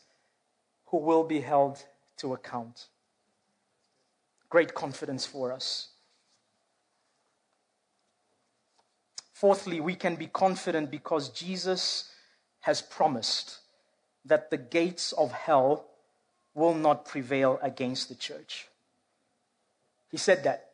who 0.87 0.97
will 0.97 1.23
be 1.23 1.41
held 1.41 1.85
to 2.17 2.35
account 2.35 2.89
great 4.53 4.75
confidence 4.75 5.25
for 5.25 5.51
us. 5.51 5.89
Fourthly, 9.33 9.81
we 9.81 9.95
can 9.95 10.15
be 10.15 10.27
confident 10.27 10.91
because 10.91 11.31
Jesus 11.31 12.11
has 12.61 12.83
promised 12.83 13.61
that 14.27 14.51
the 14.51 14.59
gates 14.59 15.13
of 15.13 15.33
hell 15.33 15.87
will 16.55 16.75
not 16.75 17.07
prevail 17.07 17.59
against 17.63 18.11
the 18.11 18.15
church. 18.15 18.69
He 20.11 20.19
said 20.19 20.45
that. 20.45 20.69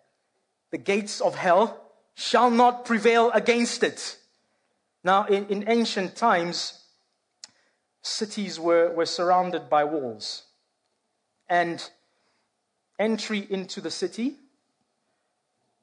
The 0.73 0.78
gates 0.78 1.20
of 1.20 1.37
hell 1.37 1.88
shall 2.19 2.51
not 2.51 2.85
prevail 2.85 3.31
against 3.31 3.85
it. 3.85 4.17
Now, 5.05 5.27
in, 5.27 5.47
in 5.47 5.69
ancient 5.69 6.17
times, 6.17 6.83
cities 8.03 8.59
were, 8.59 8.93
were 8.93 9.07
surrounded 9.07 9.71
by 9.71 9.85
walls. 9.85 10.43
And 11.49 11.89
entry 12.99 13.47
into 13.49 13.81
the 13.81 13.93
city 13.93 14.35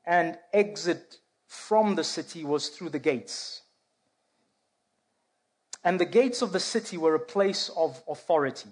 and 0.04 0.38
exit 0.52 1.20
from 1.48 1.96
the 1.96 2.04
city 2.04 2.44
was 2.44 2.68
through 2.68 2.90
the 2.90 3.00
gates. 3.00 3.62
And 5.86 6.02
the 6.02 6.06
gates 6.06 6.42
of 6.42 6.52
the 6.52 6.60
city 6.60 6.98
were 6.98 7.16
a 7.16 7.20
place 7.20 7.70
of 7.78 8.04
authority. 8.10 8.70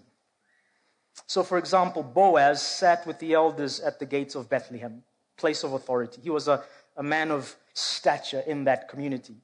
So, 1.28 1.44
for 1.44 1.58
example, 1.58 2.04
Boaz 2.04 2.62
sat 2.62 3.08
with 3.08 3.20
the 3.20 3.34
elders 3.34 3.80
at 3.80 4.00
the 4.00 4.06
gates 4.06 4.36
of 4.36 4.50
Bethlehem, 4.50 5.04
place 5.38 5.64
of 5.64 5.72
authority. 5.72 6.20
He 6.22 6.30
was 6.30 6.50
a, 6.50 6.62
a 6.96 7.04
man 7.04 7.32
of 7.32 7.56
stature 7.74 8.44
in 8.46 8.66
that 8.66 8.88
community. 8.88 9.36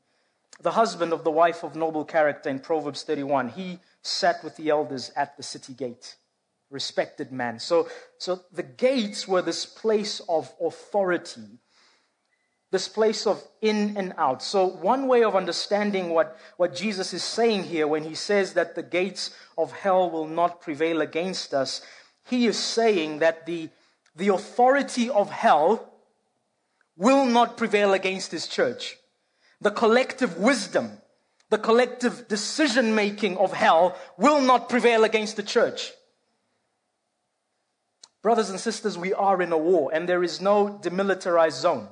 The 0.62 0.72
husband 0.72 1.14
of 1.14 1.24
the 1.24 1.32
wife 1.32 1.64
of 1.64 1.76
noble 1.76 2.06
character 2.06 2.50
in 2.50 2.60
Proverbs 2.60 3.04
31, 3.04 3.50
he 3.50 3.80
sat 4.02 4.44
with 4.44 4.56
the 4.56 4.70
elders 4.70 5.12
at 5.16 5.38
the 5.38 5.44
city 5.44 5.74
gate 5.74 6.16
respected 6.70 7.32
man. 7.32 7.60
So, 7.60 7.90
so 8.18 8.42
the 8.52 8.64
gates 8.64 9.28
were 9.28 9.42
this 9.42 9.66
place 9.66 10.22
of 10.30 10.54
authority, 10.62 11.60
this 12.72 12.88
place 12.88 13.26
of 13.26 13.44
in 13.62 13.98
and 13.98 14.14
out. 14.18 14.44
So, 14.44 14.68
one 14.68 15.08
way 15.08 15.24
of 15.24 15.36
understanding 15.36 16.10
what, 16.10 16.38
what 16.58 16.76
Jesus 16.76 17.14
is 17.14 17.24
saying 17.24 17.64
here 17.64 17.88
when 17.88 18.04
he 18.04 18.16
says 18.16 18.54
that 18.54 18.76
the 18.76 18.84
gates 18.84 19.36
of 19.58 19.72
hell 19.72 20.10
will 20.10 20.28
not 20.28 20.62
prevail 20.62 21.02
against 21.02 21.54
us, 21.54 21.82
he 22.30 22.46
is 22.46 22.58
saying 22.58 23.20
that 23.20 23.46
the, 23.46 23.70
the 24.16 24.28
authority 24.28 25.10
of 25.10 25.32
hell 25.32 25.89
will 27.00 27.26
not 27.26 27.56
prevail 27.56 27.94
against 27.94 28.30
his 28.30 28.46
church. 28.46 28.98
The 29.62 29.72
collective 29.72 30.38
wisdom, 30.38 30.92
the 31.50 31.58
collective 31.58 32.28
decision 32.28 32.94
making 32.94 33.38
of 33.38 33.54
hell 33.54 33.98
will 34.18 34.42
not 34.42 34.68
prevail 34.68 35.06
against 35.06 35.38
the 35.38 35.44
church. 35.44 35.94
Brothers 38.22 38.50
and 38.50 38.60
sisters, 38.60 38.98
we 38.98 39.14
are 39.14 39.42
in 39.42 39.54
a 39.54 39.58
war 39.58 39.92
and 39.94 40.10
there 40.10 40.24
is 40.24 40.42
no 40.42 40.78
demilitarized 40.84 41.62
zone. 41.62 41.88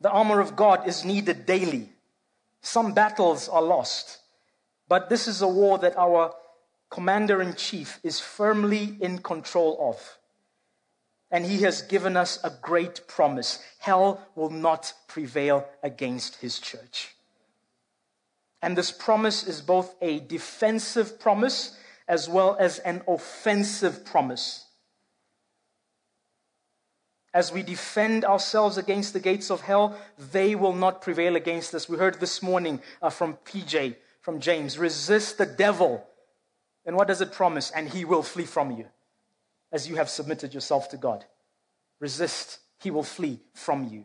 The 0.00 0.10
armor 0.10 0.38
of 0.38 0.54
God 0.54 0.86
is 0.86 1.04
needed 1.04 1.44
daily. 1.44 1.90
Some 2.62 2.92
battles 2.94 3.48
are 3.48 3.62
lost, 3.62 4.20
but 4.88 5.08
this 5.08 5.26
is 5.26 5.42
a 5.42 5.48
war 5.48 5.78
that 5.78 5.98
our 5.98 6.32
commander 6.90 7.42
in 7.42 7.54
chief 7.54 7.98
is 8.04 8.20
firmly 8.20 8.96
in 9.00 9.18
control 9.18 9.76
of. 9.90 10.19
And 11.30 11.46
he 11.46 11.62
has 11.62 11.82
given 11.82 12.16
us 12.16 12.38
a 12.42 12.50
great 12.50 13.06
promise 13.06 13.62
hell 13.78 14.20
will 14.34 14.50
not 14.50 14.92
prevail 15.06 15.66
against 15.82 16.36
his 16.36 16.58
church. 16.58 17.14
And 18.62 18.76
this 18.76 18.90
promise 18.90 19.46
is 19.46 19.60
both 19.60 19.94
a 20.02 20.20
defensive 20.20 21.20
promise 21.20 21.76
as 22.08 22.28
well 22.28 22.56
as 22.58 22.78
an 22.80 23.02
offensive 23.06 24.04
promise. 24.04 24.66
As 27.32 27.52
we 27.52 27.62
defend 27.62 28.24
ourselves 28.24 28.76
against 28.76 29.12
the 29.12 29.20
gates 29.20 29.50
of 29.50 29.60
hell, 29.60 29.96
they 30.32 30.56
will 30.56 30.74
not 30.74 31.00
prevail 31.00 31.36
against 31.36 31.72
us. 31.74 31.88
We 31.88 31.96
heard 31.96 32.18
this 32.18 32.42
morning 32.42 32.80
uh, 33.00 33.08
from 33.10 33.38
PJ, 33.44 33.94
from 34.20 34.40
James 34.40 34.78
resist 34.78 35.38
the 35.38 35.46
devil. 35.46 36.04
And 36.84 36.96
what 36.96 37.06
does 37.06 37.20
it 37.20 37.32
promise? 37.32 37.70
And 37.70 37.88
he 37.88 38.04
will 38.04 38.24
flee 38.24 38.46
from 38.46 38.72
you 38.72 38.86
as 39.72 39.88
you 39.88 39.96
have 39.96 40.08
submitted 40.08 40.54
yourself 40.54 40.88
to 40.90 40.96
God. 40.96 41.24
Resist, 42.00 42.58
he 42.78 42.90
will 42.90 43.02
flee 43.02 43.40
from 43.54 43.88
you. 43.88 44.04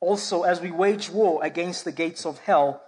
Also, 0.00 0.42
as 0.42 0.60
we 0.60 0.70
wage 0.70 1.10
war 1.10 1.44
against 1.44 1.84
the 1.84 1.92
gates 1.92 2.24
of 2.24 2.38
hell, 2.38 2.82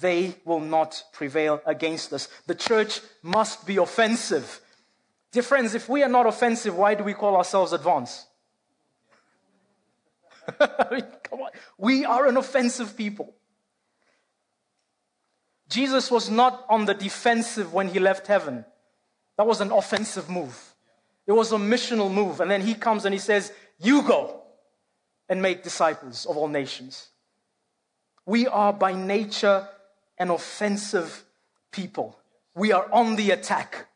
they 0.00 0.36
will 0.44 0.60
not 0.60 1.04
prevail 1.12 1.60
against 1.66 2.12
us. 2.12 2.28
The 2.46 2.54
church 2.54 3.00
must 3.22 3.66
be 3.66 3.76
offensive. 3.76 4.60
Dear 5.32 5.42
friends, 5.42 5.74
if 5.74 5.88
we 5.88 6.02
are 6.02 6.08
not 6.08 6.26
offensive, 6.26 6.76
why 6.76 6.94
do 6.94 7.04
we 7.04 7.14
call 7.14 7.36
ourselves 7.36 7.72
advanced? 7.72 8.26
Come 10.58 11.40
on. 11.40 11.50
We 11.76 12.04
are 12.04 12.26
an 12.26 12.36
offensive 12.36 12.96
people. 12.96 13.34
Jesus 15.68 16.10
was 16.10 16.30
not 16.30 16.64
on 16.68 16.84
the 16.84 16.94
defensive 16.94 17.72
when 17.72 17.88
he 17.88 17.98
left 17.98 18.26
heaven. 18.26 18.64
That 19.38 19.46
was 19.46 19.60
an 19.60 19.72
offensive 19.72 20.28
move. 20.28 20.71
It 21.26 21.32
was 21.32 21.52
a 21.52 21.56
missional 21.56 22.12
move. 22.12 22.40
And 22.40 22.50
then 22.50 22.60
he 22.60 22.74
comes 22.74 23.04
and 23.04 23.14
he 23.14 23.18
says, 23.18 23.52
You 23.78 24.02
go 24.02 24.42
and 25.28 25.40
make 25.40 25.62
disciples 25.62 26.26
of 26.26 26.36
all 26.36 26.48
nations. 26.48 27.08
We 28.26 28.46
are 28.46 28.72
by 28.72 28.92
nature 28.92 29.68
an 30.18 30.30
offensive 30.30 31.24
people. 31.70 32.18
We 32.54 32.72
are 32.72 32.86
on 32.92 33.16
the 33.16 33.30
attack. 33.30 33.86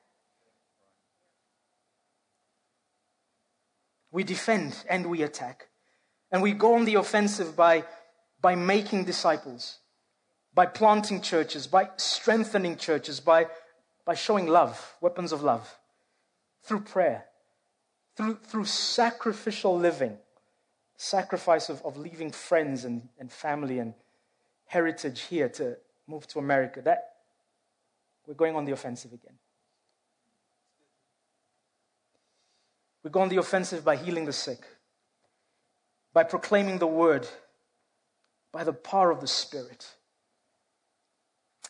We 4.10 4.24
defend 4.24 4.74
and 4.88 5.06
we 5.06 5.22
attack. 5.22 5.68
And 6.30 6.42
we 6.42 6.52
go 6.52 6.74
on 6.74 6.84
the 6.84 6.94
offensive 6.94 7.54
by, 7.54 7.84
by 8.40 8.54
making 8.54 9.04
disciples, 9.04 9.78
by 10.54 10.66
planting 10.66 11.20
churches, 11.20 11.66
by 11.66 11.90
strengthening 11.96 12.76
churches, 12.76 13.20
by, 13.20 13.46
by 14.04 14.14
showing 14.14 14.46
love, 14.46 14.94
weapons 15.00 15.32
of 15.32 15.42
love, 15.42 15.78
through 16.66 16.80
prayer, 16.80 17.24
through, 18.16 18.38
through 18.44 18.64
sacrificial 18.64 19.78
living, 19.78 20.16
sacrifice 20.96 21.68
of, 21.68 21.82
of 21.82 21.96
leaving 21.96 22.30
friends 22.30 22.84
and, 22.84 23.08
and 23.18 23.30
family 23.30 23.78
and 23.78 23.94
heritage 24.66 25.22
here 25.22 25.48
to 25.48 25.76
move 26.06 26.26
to 26.28 26.38
America. 26.38 26.82
That 26.82 27.12
we're 28.26 28.34
going 28.34 28.56
on 28.56 28.64
the 28.64 28.72
offensive 28.72 29.12
again. 29.12 29.34
We 33.02 33.10
go 33.10 33.20
on 33.20 33.28
the 33.28 33.36
offensive 33.36 33.84
by 33.84 33.96
healing 33.96 34.24
the 34.24 34.32
sick 34.32 34.66
by 36.16 36.24
proclaiming 36.24 36.78
the 36.78 36.86
word, 36.86 37.28
by 38.50 38.64
the 38.64 38.72
power 38.72 39.10
of 39.10 39.20
the 39.20 39.26
Spirit. 39.26 39.86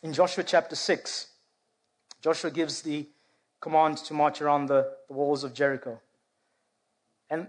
In 0.01 0.13
Joshua 0.13 0.45
chapter 0.45 0.73
6, 0.73 1.27
Joshua 2.21 2.49
gives 2.49 2.81
the 2.81 3.09
command 3.59 3.97
to 3.97 4.13
march 4.13 4.41
around 4.41 4.67
the, 4.67 4.87
the 5.07 5.13
walls 5.13 5.43
of 5.43 5.53
Jericho. 5.53 5.99
And 7.29 7.47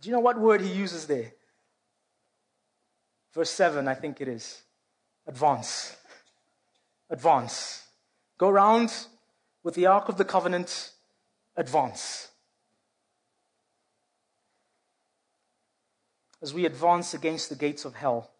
do 0.00 0.08
you 0.08 0.14
know 0.14 0.20
what 0.20 0.38
word 0.38 0.60
he 0.60 0.72
uses 0.72 1.06
there? 1.06 1.32
Verse 3.34 3.50
7, 3.50 3.86
I 3.86 3.94
think 3.94 4.20
it 4.20 4.28
is. 4.28 4.62
Advance. 5.26 5.96
Advance. 7.10 7.82
Go 8.38 8.50
round 8.50 8.92
with 9.62 9.74
the 9.74 9.86
Ark 9.86 10.08
of 10.08 10.16
the 10.16 10.24
Covenant. 10.24 10.92
Advance. 11.56 12.28
As 16.42 16.52
we 16.52 16.66
advance 16.66 17.14
against 17.14 17.48
the 17.48 17.56
gates 17.56 17.84
of 17.84 17.94
hell, 17.94 18.30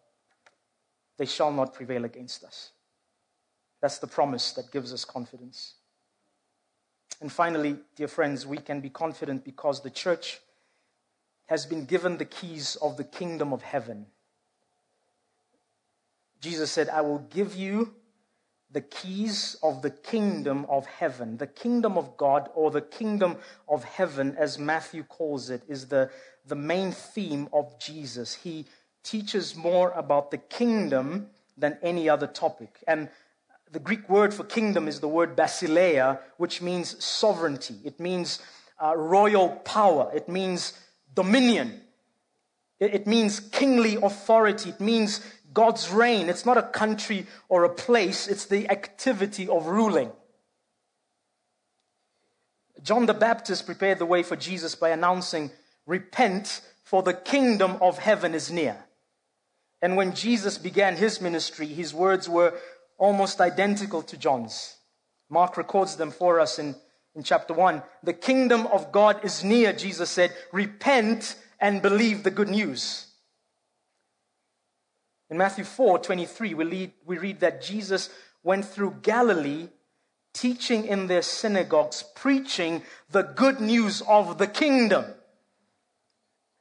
they 1.17 1.25
shall 1.25 1.51
not 1.51 1.73
prevail 1.73 2.05
against 2.05 2.43
us. 2.43 2.71
That's 3.81 3.99
the 3.99 4.07
promise 4.07 4.51
that 4.53 4.71
gives 4.71 4.93
us 4.93 5.05
confidence. 5.05 5.75
And 7.21 7.31
finally, 7.31 7.77
dear 7.95 8.07
friends, 8.07 8.45
we 8.45 8.57
can 8.57 8.79
be 8.79 8.89
confident 8.89 9.43
because 9.43 9.81
the 9.81 9.89
church 9.89 10.39
has 11.47 11.65
been 11.65 11.85
given 11.85 12.17
the 12.17 12.25
keys 12.25 12.75
of 12.81 12.97
the 12.97 13.03
kingdom 13.03 13.53
of 13.53 13.61
heaven. 13.61 14.07
Jesus 16.41 16.71
said, 16.71 16.89
I 16.89 17.01
will 17.01 17.19
give 17.19 17.55
you 17.55 17.95
the 18.69 18.81
keys 18.81 19.55
of 19.63 19.81
the 19.81 19.89
kingdom 19.89 20.65
of 20.69 20.85
heaven. 20.85 21.37
The 21.37 21.47
kingdom 21.47 21.97
of 21.97 22.17
God, 22.17 22.49
or 22.53 22.69
the 22.69 22.81
kingdom 22.81 23.37
of 23.67 23.83
heaven, 23.83 24.35
as 24.37 24.59
Matthew 24.59 25.03
calls 25.03 25.49
it, 25.49 25.63
is 25.67 25.87
the 25.87 26.11
the 26.47 26.55
main 26.55 26.91
theme 26.91 27.49
of 27.53 27.79
Jesus. 27.79 28.33
He 28.33 28.65
teaches 29.03 29.55
more 29.55 29.91
about 29.91 30.31
the 30.31 30.37
kingdom 30.37 31.27
than 31.57 31.77
any 31.81 32.09
other 32.09 32.27
topic. 32.27 32.83
And 32.87 33.09
the 33.71 33.79
Greek 33.79 34.09
word 34.09 34.33
for 34.33 34.43
kingdom 34.43 34.87
is 34.87 34.99
the 34.99 35.07
word 35.07 35.35
basileia, 35.35 36.19
which 36.37 36.61
means 36.61 37.03
sovereignty. 37.03 37.75
It 37.83 37.99
means 37.99 38.39
uh, 38.83 38.95
royal 38.95 39.49
power. 39.49 40.11
It 40.13 40.29
means 40.29 40.73
dominion. 41.13 41.81
It, 42.79 42.93
it 42.93 43.07
means 43.07 43.39
kingly 43.39 43.95
authority. 43.95 44.69
It 44.69 44.79
means 44.79 45.21
God's 45.53 45.89
reign. 45.89 46.29
It's 46.29 46.45
not 46.45 46.57
a 46.57 46.63
country 46.63 47.25
or 47.49 47.63
a 47.63 47.69
place, 47.69 48.27
it's 48.27 48.45
the 48.45 48.69
activity 48.69 49.47
of 49.47 49.65
ruling. 49.65 50.11
John 52.83 53.07
the 53.07 53.13
Baptist 53.13 53.65
prepared 53.65 53.99
the 53.99 54.05
way 54.05 54.23
for 54.23 54.35
Jesus 54.35 54.75
by 54.75 54.89
announcing 54.89 55.51
Repent, 55.87 56.61
for 56.83 57.01
the 57.01 57.13
kingdom 57.13 57.77
of 57.81 57.97
heaven 57.97 58.33
is 58.33 58.51
near. 58.51 58.77
And 59.81 59.95
when 59.95 60.13
Jesus 60.13 60.57
began 60.57 60.95
his 60.95 61.21
ministry, 61.21 61.65
his 61.65 61.93
words 61.93 62.27
were 62.27 62.53
almost 62.97 63.41
identical 63.41 64.01
to 64.03 64.17
John's. 64.17 64.75
Mark 65.29 65.57
records 65.57 65.95
them 65.95 66.11
for 66.11 66.39
us 66.39 66.59
in, 66.59 66.75
in 67.15 67.23
chapter 67.23 67.53
1. 67.53 67.81
The 68.03 68.13
kingdom 68.13 68.67
of 68.67 68.91
God 68.91 69.23
is 69.23 69.43
near, 69.43 69.73
Jesus 69.73 70.09
said. 70.09 70.33
Repent 70.51 71.35
and 71.59 71.81
believe 71.81 72.23
the 72.23 72.31
good 72.31 72.49
news. 72.49 73.07
In 75.29 75.37
Matthew 75.37 75.65
4 75.65 75.99
23, 75.99 76.53
we 76.53 76.63
read, 76.65 76.91
we 77.05 77.17
read 77.17 77.39
that 77.41 77.61
Jesus 77.61 78.09
went 78.43 78.63
through 78.63 78.99
Galilee, 79.01 79.67
teaching 80.33 80.85
in 80.85 81.07
their 81.07 81.21
synagogues, 81.21 82.03
preaching 82.15 82.83
the 83.11 83.23
good 83.23 83.59
news 83.59 84.01
of 84.07 84.37
the 84.37 84.47
kingdom 84.47 85.05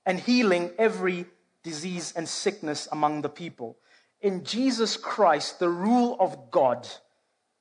and 0.05 0.19
healing 0.19 0.71
every 0.79 1.27
disease 1.63 2.13
and 2.17 2.29
sickness 2.29 2.89
among 2.91 3.23
the 3.23 3.29
people. 3.29 3.77
In 4.27 4.43
Jesus 4.43 4.97
Christ, 4.97 5.61
the 5.61 5.69
rule 5.69 6.17
of 6.19 6.51
God 6.51 6.89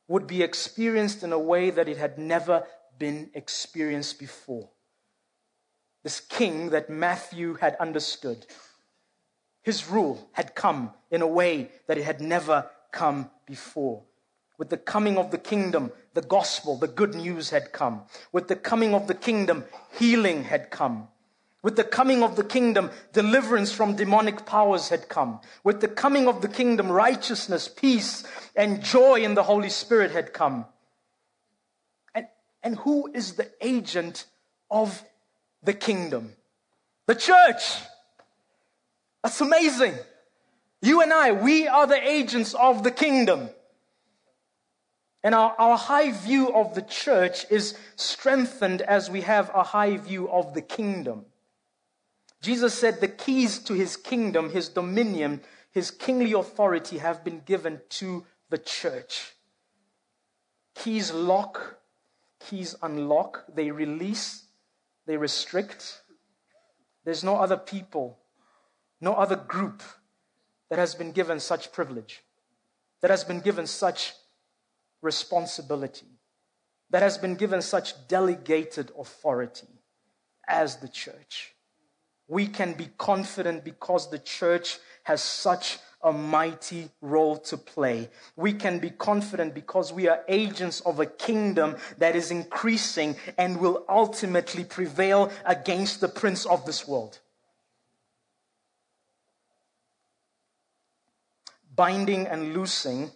would 0.08 0.26
be 0.26 0.42
experienced 0.42 1.22
in 1.22 1.32
a 1.32 1.38
way 1.38 1.70
that 1.70 1.88
it 1.88 1.98
had 1.98 2.18
never 2.18 2.64
been 2.98 3.30
experienced 3.36 4.18
before. 4.18 4.68
This 6.02 6.20
king 6.20 6.72
that 6.72 6.90
Matthew 6.90 7.54
had 7.54 7.76
understood, 7.76 8.48
his 9.62 9.88
rule 9.88 10.28
had 10.32 10.56
come 10.56 10.90
in 11.12 11.22
a 11.22 11.28
way 11.28 11.70
that 11.86 12.00
it 12.00 12.04
had 12.04 12.20
never 12.20 12.68
come 12.92 13.30
before. 13.46 14.02
With 14.58 14.72
the 14.72 14.78
coming 14.78 15.20
of 15.20 15.30
the 15.30 15.38
kingdom, 15.38 15.92
the 16.16 16.24
gospel, 16.24 16.80
the 16.80 16.88
good 16.88 17.14
news 17.14 17.52
had 17.52 17.74
come. 17.74 18.06
With 18.32 18.48
the 18.48 18.56
coming 18.56 18.96
of 18.96 19.06
the 19.06 19.14
kingdom, 19.14 19.66
healing 20.00 20.46
had 20.46 20.72
come. 20.72 21.10
With 21.66 21.78
the 21.78 21.84
coming 21.84 22.22
of 22.22 22.36
the 22.36 22.44
kingdom, 22.44 22.92
deliverance 23.12 23.72
from 23.72 23.96
demonic 23.96 24.46
powers 24.46 24.90
had 24.90 25.10
come. 25.10 25.40
With 25.64 25.82
the 25.82 25.88
coming 25.88 26.28
of 26.28 26.44
the 26.44 26.48
kingdom, 26.48 26.92
righteousness, 26.92 27.68
peace, 27.68 28.24
and 28.56 28.84
joy 28.84 29.24
in 29.24 29.34
the 29.34 29.42
Holy 29.42 29.70
Spirit 29.70 30.12
had 30.12 30.32
come. 30.32 30.66
And, 32.14 32.28
and 32.62 32.76
who 32.76 33.12
is 33.12 33.34
the 33.34 33.50
agent 33.62 34.28
of 34.70 35.04
the 35.64 35.74
kingdom? 35.74 36.34
The 37.08 37.16
church. 37.16 37.64
That's 39.24 39.42
amazing. 39.42 39.96
You 40.84 41.02
and 41.02 41.12
I, 41.12 41.32
we 41.32 41.68
are 41.68 41.88
the 41.88 42.08
agents 42.08 42.54
of 42.54 42.84
the 42.84 42.92
kingdom. 42.92 43.50
And 45.24 45.34
our, 45.34 45.56
our 45.58 45.80
high 45.80 46.12
view 46.12 46.54
of 46.54 46.76
the 46.76 46.84
church 46.84 47.44
is 47.50 47.76
strengthened 47.96 48.84
as 48.84 49.10
we 49.10 49.22
have 49.22 49.50
a 49.56 49.64
high 49.64 49.98
view 49.98 50.30
of 50.30 50.54
the 50.54 50.62
kingdom. 50.62 51.26
Jesus 52.46 52.76
said 52.76 53.02
the 53.02 53.08
keys 53.08 53.58
to 53.64 53.74
his 53.74 53.98
kingdom, 53.98 54.52
his 54.52 54.70
dominion, 54.70 55.42
his 55.72 55.90
kingly 55.90 56.34
authority 56.34 57.00
have 57.00 57.24
been 57.24 57.42
given 57.44 57.82
to 57.90 58.24
the 58.52 58.60
church. 58.60 59.34
Keys 60.76 61.12
lock, 61.12 61.80
keys 62.40 62.76
unlock, 62.84 63.46
they 63.52 63.72
release, 63.72 64.44
they 65.08 65.18
restrict. 65.18 66.04
There's 67.04 67.24
no 67.24 67.38
other 67.38 67.58
people, 67.58 68.20
no 69.02 69.16
other 69.16 69.38
group 69.38 69.82
that 70.70 70.78
has 70.78 70.94
been 70.94 71.14
given 71.14 71.40
such 71.40 71.72
privilege 71.72 72.22
that 73.02 73.10
has 73.10 73.24
been 73.24 73.40
given 73.40 73.66
such 73.66 74.14
responsibility, 75.02 76.20
that 76.92 77.02
has 77.02 77.18
been 77.18 77.34
given 77.34 77.64
such 77.64 78.08
delegated 78.08 78.92
authority 79.00 79.82
as 80.48 80.76
the 80.78 80.88
church. 80.88 81.55
We 82.28 82.48
can 82.48 82.74
be 82.74 82.90
confident 82.98 83.64
because 83.64 84.10
the 84.10 84.20
church 84.20 84.80
has 85.04 85.22
such 85.22 85.78
a 86.02 86.12
mighty 86.12 86.90
role 87.02 87.38
to 87.38 87.58
play. 87.58 88.10
We 88.36 88.54
can 88.54 88.80
be 88.80 88.92
confident 88.92 89.54
because 89.56 89.92
we 89.92 90.08
are 90.08 90.24
agents 90.28 90.82
of 90.82 91.00
a 91.00 91.06
kingdom 91.06 91.78
that 91.98 92.16
is 92.16 92.32
increasing 92.32 93.16
and 93.38 93.60
will 93.60 93.86
ultimately 93.90 94.64
prevail 94.64 95.32
against 95.46 96.02
the 96.02 96.08
prince 96.08 96.46
of 96.46 96.66
this 96.66 96.88
world. 96.88 97.20
Binding 101.76 102.28
and 102.28 102.54
loosing 102.54 103.12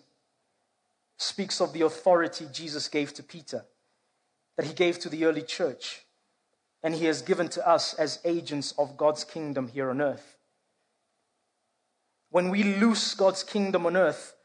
speaks 1.18 1.62
of 1.62 1.74
the 1.74 1.82
authority 1.82 2.48
Jesus 2.52 2.88
gave 2.88 3.14
to 3.14 3.24
Peter, 3.24 3.66
that 4.58 4.66
he 4.66 4.74
gave 4.74 5.00
to 5.00 5.10
the 5.10 5.26
early 5.26 5.44
church, 5.44 6.06
and 6.84 6.96
he 6.96 7.06
has 7.06 7.22
given 7.22 7.50
to 7.50 7.68
us 7.68 7.94
as 7.94 8.20
agents 8.24 8.74
of 8.78 8.98
God's 8.98 9.24
kingdom 9.24 9.68
here 9.68 9.90
on 9.90 10.02
earth. 10.02 10.38
When 12.32 12.50
we 12.50 12.64
loose 12.64 13.14
God's 13.16 13.44
kingdom 13.44 13.86
on 13.86 13.98
earth, 13.98 14.36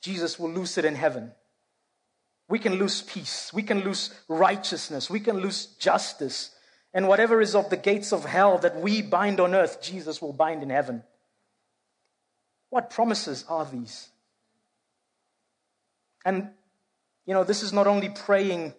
Jesus 0.00 0.38
will 0.38 0.50
loose 0.50 0.78
it 0.78 0.84
in 0.84 0.94
heaven. 0.94 1.32
We 2.48 2.58
can 2.58 2.74
lose 2.74 3.02
peace. 3.02 3.52
We 3.52 3.62
can 3.62 3.80
lose 3.80 4.10
righteousness. 4.28 5.08
We 5.08 5.20
can 5.20 5.38
lose 5.38 5.66
justice. 5.66 6.50
And 6.92 7.06
whatever 7.06 7.40
is 7.40 7.54
of 7.54 7.70
the 7.70 7.76
gates 7.76 8.12
of 8.12 8.24
hell 8.24 8.58
that 8.58 8.80
we 8.80 9.02
bind 9.02 9.40
on 9.40 9.54
earth, 9.54 9.80
Jesus 9.80 10.20
will 10.20 10.32
bind 10.32 10.62
in 10.62 10.70
heaven. 10.70 11.04
What 12.70 12.90
promises 12.90 13.44
are 13.48 13.64
these? 13.64 14.08
And, 16.24 16.50
you 17.26 17.34
know, 17.34 17.44
this 17.44 17.62
is 17.62 17.72
not 17.72 17.86
only 17.86 18.08
praying, 18.08 18.74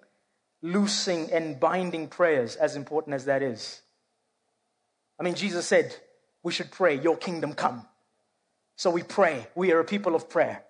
loosing, 0.62 1.32
and 1.32 1.60
binding 1.60 2.08
prayers, 2.08 2.56
as 2.56 2.76
important 2.76 3.15
as 3.15 3.26
that 3.26 3.41
is. 3.41 3.82
I 5.19 5.24
mean, 5.24 5.36
Jesus 5.36 5.65
said 5.65 5.95
we 6.43 6.52
should 6.52 6.71
pray, 6.71 7.00
Your 7.00 7.17
kingdom 7.17 7.54
come. 7.54 7.86
So 8.76 8.89
we 8.89 9.04
pray. 9.04 9.47
We 9.54 9.71
are 9.71 9.80
a 9.80 9.86
people 9.86 10.15
of 10.15 10.30
prayer. 10.30 10.63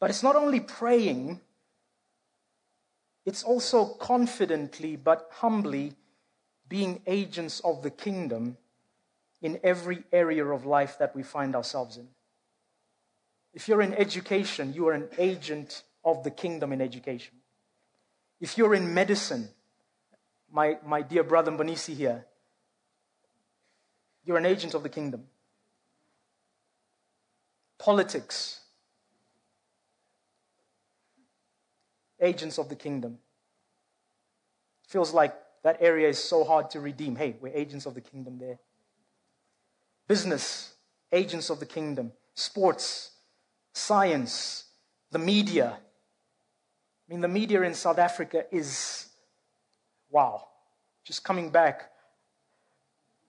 But 0.00 0.10
it's 0.10 0.22
not 0.22 0.36
only 0.36 0.60
praying, 0.60 1.40
it's 3.24 3.42
also 3.42 3.84
confidently 3.84 4.96
but 4.96 5.28
humbly 5.32 5.92
being 6.68 7.02
agents 7.06 7.60
of 7.60 7.82
the 7.82 7.90
kingdom 7.90 8.56
in 9.42 9.60
every 9.62 10.04
area 10.12 10.46
of 10.46 10.64
life 10.64 10.96
that 10.98 11.14
we 11.14 11.22
find 11.22 11.54
ourselves 11.54 11.98
in. 11.98 12.08
If 13.52 13.68
you're 13.68 13.82
in 13.82 13.92
education, 13.92 14.72
you 14.72 14.88
are 14.88 14.94
an 14.94 15.08
agent 15.18 15.82
of 16.04 16.24
the 16.24 16.30
kingdom 16.30 16.72
in 16.72 16.80
education. 16.80 17.34
If 18.42 18.58
you're 18.58 18.74
in 18.74 18.92
medicine, 18.92 19.48
my, 20.50 20.76
my 20.84 21.00
dear 21.00 21.22
brother 21.22 21.52
Bonisi 21.52 21.96
here, 21.96 22.26
you're 24.24 24.36
an 24.36 24.44
agent 24.44 24.74
of 24.74 24.82
the 24.82 24.90
kingdom 24.90 25.24
politics, 27.78 28.60
agents 32.20 32.58
of 32.58 32.68
the 32.68 32.76
kingdom. 32.76 33.18
Feels 34.86 35.12
like 35.12 35.34
that 35.64 35.78
area 35.80 36.08
is 36.08 36.22
so 36.22 36.44
hard 36.44 36.70
to 36.70 36.80
redeem. 36.80 37.16
Hey, 37.16 37.34
we're 37.40 37.52
agents 37.52 37.86
of 37.86 37.94
the 37.94 38.00
kingdom 38.00 38.38
there. 38.38 38.60
Business, 40.06 40.74
agents 41.10 41.50
of 41.50 41.58
the 41.58 41.66
kingdom. 41.66 42.12
Sports, 42.34 43.10
science, 43.72 44.66
the 45.10 45.18
media. 45.18 45.78
I 47.08 47.12
mean, 47.12 47.20
the 47.20 47.28
media 47.28 47.62
in 47.62 47.74
South 47.74 47.98
Africa 47.98 48.44
is, 48.50 49.06
wow, 50.10 50.46
just 51.04 51.24
coming 51.24 51.50
back, 51.50 51.90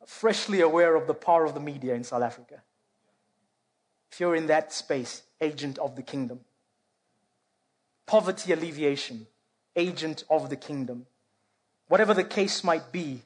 freshly 0.06 0.62
aware 0.62 0.96
of 0.96 1.08
the 1.08 1.14
power 1.14 1.46
of 1.46 1.54
the 1.54 1.60
media 1.60 1.94
in 1.96 2.04
South 2.04 2.22
Africa 2.22 2.62
if 4.14 4.20
you're 4.20 4.36
in 4.36 4.46
that 4.46 4.72
space, 4.72 5.24
agent 5.42 5.80
of 5.80 5.96
the 5.96 6.04
kingdom. 6.04 6.40
Poverty 8.06 8.54
alleviation, 8.54 9.26
agent 9.76 10.24
of 10.30 10.52
the 10.52 10.56
kingdom. 10.56 11.08
Whatever 11.88 12.14
the 12.14 12.24
case 12.24 12.64
might 12.64 12.92
be, 12.92 13.24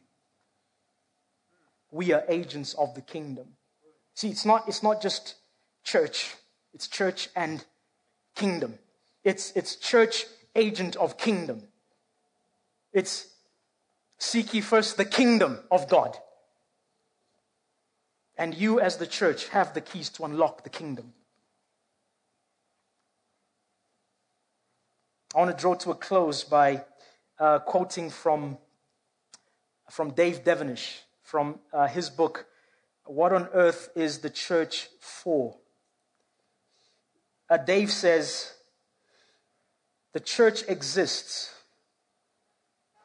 we 1.91 2.13
are 2.13 2.23
agents 2.29 2.73
of 2.75 2.95
the 2.95 3.01
kingdom. 3.01 3.47
See, 4.13 4.29
it's 4.29 4.45
not, 4.45 4.65
it's 4.69 4.81
not 4.81 5.01
just 5.01 5.35
church, 5.83 6.35
it's 6.73 6.87
church 6.87 7.27
and 7.35 7.65
kingdom. 8.33 8.79
It's, 9.25 9.51
it's 9.57 9.75
church 9.75 10.25
agent 10.57 10.95
of 10.95 11.17
kingdom. 11.17 11.63
It's 12.91 13.27
seek 14.17 14.53
ye 14.53 14.61
first 14.61 14.97
the 14.97 15.05
kingdom 15.05 15.59
of 15.71 15.87
God. 15.87 16.17
And 18.37 18.53
you, 18.53 18.79
as 18.79 18.97
the 18.97 19.07
church, 19.07 19.49
have 19.49 19.73
the 19.73 19.81
keys 19.81 20.09
to 20.09 20.25
unlock 20.25 20.63
the 20.63 20.69
kingdom. 20.69 21.13
I 25.35 25.39
want 25.39 25.55
to 25.55 25.61
draw 25.61 25.75
to 25.75 25.91
a 25.91 25.95
close 25.95 26.43
by 26.43 26.83
uh, 27.39 27.59
quoting 27.59 28.09
from, 28.09 28.57
from 29.89 30.11
Dave 30.11 30.43
Devenish 30.43 31.01
from 31.27 31.59
uh, 31.73 31.87
his 31.87 32.09
book, 32.09 32.45
What 33.05 33.33
on 33.33 33.49
Earth 33.53 33.89
is 33.95 34.19
the 34.19 34.29
Church 34.29 34.87
For? 35.01 35.57
Uh, 37.49 37.57
Dave 37.57 37.91
says, 37.91 38.53
The 40.17 40.23
church 40.23 40.63
exists 40.67 41.53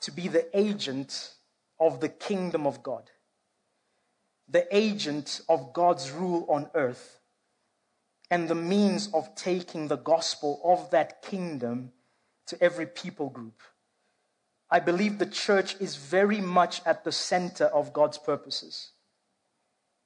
to 0.00 0.10
be 0.10 0.28
the 0.28 0.48
agent 0.58 1.34
of 1.78 2.00
the 2.00 2.08
kingdom 2.08 2.66
of 2.66 2.82
God 2.82 3.10
the 4.48 4.66
agent 4.74 5.42
of 5.46 5.74
God's 5.74 6.10
rule 6.10 6.46
on 6.48 6.70
earth 6.74 7.20
and 8.30 8.48
the 8.48 8.54
means 8.54 9.10
of 9.12 9.34
taking 9.34 9.88
the 9.88 9.98
gospel 9.98 10.58
of 10.64 10.90
that 10.92 11.20
kingdom 11.20 11.92
to 12.46 12.56
every 12.62 12.86
people 12.86 13.28
group. 13.28 13.60
I 14.70 14.80
believe 14.80 15.18
the 15.18 15.26
church 15.26 15.76
is 15.80 15.96
very 15.96 16.40
much 16.40 16.80
at 16.86 17.04
the 17.04 17.12
center 17.12 17.66
of 17.66 17.92
God's 17.92 18.16
purposes. 18.16 18.92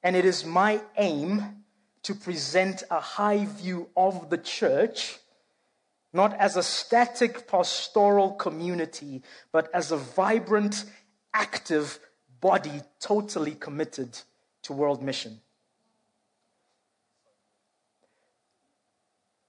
And 0.03 0.13
it 0.17 0.25
is 0.25 0.43
my 0.43 0.81
aim 0.97 1.63
to 2.03 2.13
present 2.13 2.83
a 2.91 2.99
high 2.99 3.45
view 3.45 3.87
of 3.95 4.29
the 4.29 4.37
church, 4.37 5.19
not 6.13 6.33
as 6.39 6.55
a 6.55 6.63
static 6.63 7.47
pastoral 7.47 8.31
community, 8.31 9.21
but 9.51 9.69
as 9.73 9.91
a 9.91 9.97
vibrant, 9.97 10.85
active 11.33 11.99
body 12.41 12.81
totally 12.99 13.55
committed 13.55 14.17
to 14.63 14.73
world 14.73 15.03
mission. 15.03 15.39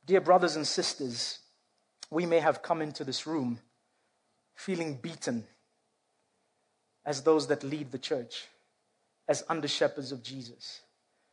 Dear 0.07 0.21
brothers 0.21 0.57
and 0.57 0.66
sisters, 0.66 1.40
we 2.11 2.25
may 2.25 2.40
have 2.40 2.62
come 2.62 2.81
into 2.81 3.05
this 3.05 3.27
room 3.27 3.59
feeling 4.55 4.94
beaten 4.94 5.44
as 7.05 7.23
those 7.23 7.47
that 7.49 7.62
lead 7.62 7.90
the 7.90 7.99
church, 7.99 8.49
as 9.29 9.44
under 9.49 9.68
shepherds 9.68 10.12
of 10.12 10.23
Jesus. 10.23 10.81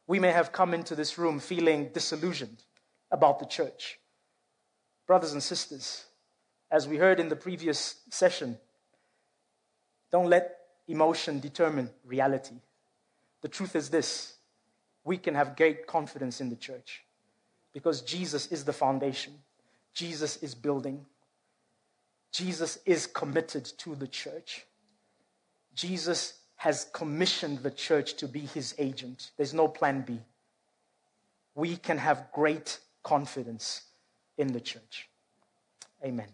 We 0.08 0.20
may 0.20 0.32
have 0.32 0.52
come 0.52 0.74
into 0.74 0.96
this 0.96 1.18
room 1.18 1.40
feeling 1.40 1.90
disillusioned 1.94 2.64
about 3.12 3.40
the 3.40 3.46
church. 3.46 4.00
Brothers 5.08 5.34
and 5.34 5.44
sisters, 5.44 6.06
as 6.72 6.88
we 6.88 6.98
heard 6.98 7.20
in 7.20 7.30
the 7.30 7.36
previous 7.36 8.02
session, 8.10 8.58
don't 10.12 10.30
let 10.30 10.58
emotion 10.88 11.40
determine 11.40 11.90
reality. 12.04 12.56
The 13.42 13.48
truth 13.48 13.76
is 13.76 13.90
this 13.90 14.36
we 15.04 15.18
can 15.18 15.36
have 15.36 15.56
great 15.56 15.86
confidence 15.86 16.42
in 16.42 16.50
the 16.50 16.56
church 16.56 17.04
because 17.74 18.02
Jesus 18.02 18.48
is 18.52 18.66
the 18.66 18.74
foundation, 18.74 19.34
Jesus 19.94 20.38
is 20.38 20.56
building, 20.56 21.06
Jesus 22.32 22.80
is 22.86 23.08
committed 23.08 23.66
to 23.78 23.96
the 23.96 24.08
church. 24.08 24.66
Jesus 25.74 26.40
has 26.58 26.88
commissioned 26.94 27.60
the 27.60 27.72
church 27.72 28.16
to 28.16 28.28
be 28.28 28.40
his 28.40 28.76
agent. 28.78 29.32
There's 29.38 29.54
no 29.54 29.68
plan 29.68 30.02
B. 30.02 30.20
We 31.54 31.78
can 31.78 31.98
have 31.98 32.32
great 32.34 32.80
confidence 33.04 33.84
in 34.38 34.54
the 34.54 34.62
church. 34.62 35.10
Amen. 36.04 36.28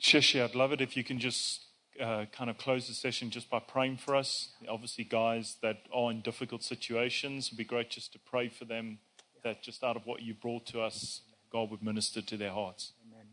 Shishi, 0.00 0.42
I'd 0.42 0.56
love 0.56 0.72
it 0.72 0.80
if 0.80 0.96
you 0.96 1.04
can 1.04 1.20
just 1.20 1.66
uh, 2.00 2.24
kind 2.32 2.50
of 2.50 2.58
close 2.58 2.88
the 2.88 2.94
session 2.94 3.30
just 3.30 3.48
by 3.48 3.60
praying 3.60 3.98
for 3.98 4.16
us. 4.16 4.48
Obviously, 4.68 5.04
guys 5.04 5.56
that 5.62 5.82
are 5.92 6.10
in 6.10 6.20
difficult 6.20 6.64
situations, 6.64 7.46
it'd 7.46 7.58
be 7.58 7.64
great 7.64 7.90
just 7.90 8.12
to 8.14 8.18
pray 8.18 8.48
for 8.48 8.64
them 8.64 8.98
that 9.44 9.62
just 9.62 9.84
out 9.84 9.96
of 9.96 10.06
what 10.06 10.22
you 10.22 10.34
brought 10.34 10.66
to 10.66 10.80
us, 10.80 11.20
God 11.52 11.70
would 11.70 11.82
minister 11.82 12.20
to 12.22 12.36
their 12.36 12.50
hearts. 12.50 12.92
Amen. 13.06 13.26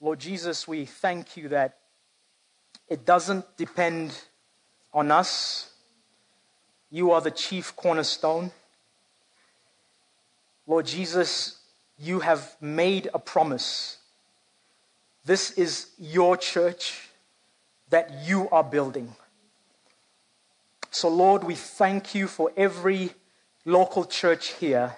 Lord 0.00 0.18
Jesus, 0.18 0.66
we 0.66 0.84
thank 0.84 1.36
you 1.36 1.48
that 1.50 1.78
it 2.88 3.04
doesn't 3.04 3.56
depend 3.56 4.18
on 4.92 5.10
us. 5.10 5.70
You 6.94 7.10
are 7.10 7.20
the 7.20 7.32
chief 7.32 7.74
cornerstone. 7.74 8.52
Lord 10.64 10.86
Jesus, 10.86 11.58
you 11.98 12.20
have 12.20 12.54
made 12.60 13.10
a 13.12 13.18
promise. 13.18 13.98
This 15.24 15.50
is 15.58 15.88
your 15.98 16.36
church 16.36 17.08
that 17.90 18.12
you 18.24 18.48
are 18.50 18.62
building. 18.62 19.16
So, 20.92 21.08
Lord, 21.08 21.42
we 21.42 21.56
thank 21.56 22.14
you 22.14 22.28
for 22.28 22.52
every 22.56 23.10
local 23.64 24.04
church 24.04 24.50
here. 24.60 24.94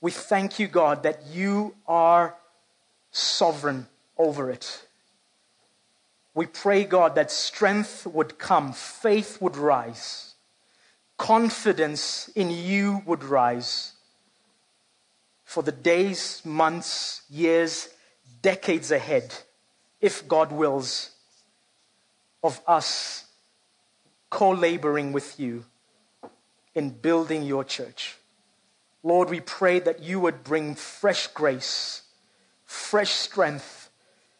We 0.00 0.10
thank 0.10 0.58
you, 0.58 0.66
God, 0.66 1.04
that 1.04 1.22
you 1.32 1.76
are 1.86 2.34
sovereign 3.12 3.86
over 4.18 4.50
it. 4.50 4.85
We 6.36 6.44
pray, 6.44 6.84
God, 6.84 7.14
that 7.14 7.30
strength 7.30 8.06
would 8.06 8.38
come, 8.38 8.74
faith 8.74 9.40
would 9.40 9.56
rise, 9.56 10.34
confidence 11.16 12.28
in 12.34 12.50
you 12.50 13.02
would 13.06 13.24
rise 13.24 13.92
for 15.44 15.62
the 15.62 15.72
days, 15.72 16.42
months, 16.44 17.22
years, 17.30 17.88
decades 18.42 18.90
ahead, 18.90 19.34
if 19.98 20.28
God 20.28 20.52
wills, 20.52 21.10
of 22.44 22.60
us 22.66 23.24
co 24.28 24.50
laboring 24.50 25.12
with 25.12 25.40
you 25.40 25.64
in 26.74 26.90
building 26.90 27.44
your 27.44 27.64
church. 27.64 28.14
Lord, 29.02 29.30
we 29.30 29.40
pray 29.40 29.78
that 29.80 30.02
you 30.02 30.20
would 30.20 30.44
bring 30.44 30.74
fresh 30.74 31.28
grace, 31.28 32.02
fresh 32.66 33.12
strength, 33.12 33.88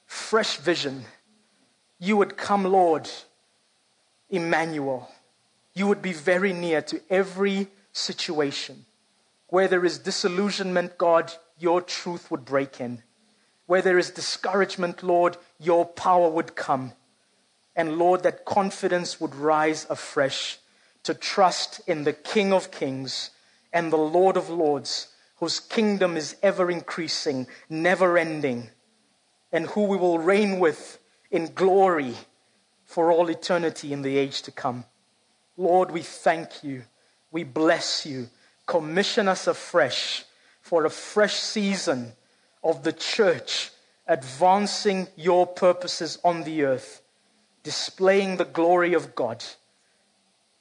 fresh 0.05 0.59
vision. 0.59 1.07
You 1.99 2.17
would 2.19 2.37
come, 2.37 2.65
Lord, 2.65 3.09
Emmanuel. 4.29 5.09
You 5.75 5.87
would 5.87 6.03
be 6.03 6.13
very 6.13 6.53
near 6.53 6.83
to 6.83 7.01
every 7.09 7.69
situation. 7.93 8.85
Where 9.49 9.69
there 9.69 9.85
is 9.85 9.99
disillusionment, 9.99 10.99
God, 10.99 11.33
your 11.59 11.81
truth 11.81 12.31
would 12.31 12.45
break 12.45 12.81
in. 12.81 13.03
Where 13.67 13.83
there 13.83 13.99
is 13.99 14.11
discouragement, 14.11 15.03
Lord, 15.03 15.37
your 15.59 15.87
power 15.87 16.29
would 16.29 16.55
come. 16.55 16.93
And 17.75 17.99
Lord, 17.99 18.23
that 18.23 18.45
confidence 18.45 19.21
would 19.21 19.35
rise 19.35 19.87
afresh 19.89 20.59
to 21.03 21.15
trust 21.15 21.81
in 21.87 22.05
the 22.05 22.13
King 22.13 22.53
of 22.53 22.71
Kings 22.71 23.31
and 23.73 23.93
the 23.93 23.97
Lord 23.97 24.37
of 24.37 24.49
Lords, 24.49 25.09
whose 25.37 25.61
kingdom 25.61 26.17
is 26.17 26.37
ever 26.43 26.71
increasing, 26.71 27.47
never 27.69 28.17
ending, 28.17 28.71
and 29.53 29.67
who 29.67 29.85
we 29.85 29.97
will 29.97 30.19
reign 30.19 30.59
with 30.59 30.99
in 31.31 31.53
glory 31.55 32.15
for 32.85 33.11
all 33.13 33.29
eternity 33.29 33.93
in 33.93 34.03
the 34.03 34.17
age 34.17 34.43
to 34.43 34.51
come. 34.51 34.85
Lord, 35.57 35.91
we 35.91 36.03
thank 36.03 36.63
you. 36.63 36.83
We 37.31 37.45
bless 37.45 38.07
you. 38.07 38.29
Commission 38.67 39.29
us 39.29 39.47
afresh 39.47 40.25
for 40.61 40.85
a 40.85 40.91
fresh 40.91 41.35
season 41.35 42.13
of 42.63 42.83
the 42.83 42.93
church 42.93 43.71
advancing 44.07 45.09
your 45.17 45.47
purposes 45.47 46.19
on 46.23 46.45
the 46.45 46.65
earth, 46.65 47.03
displaying 47.63 48.37
the 48.37 48.45
glory 48.45 48.95
of 48.95 49.15
God. 49.15 49.45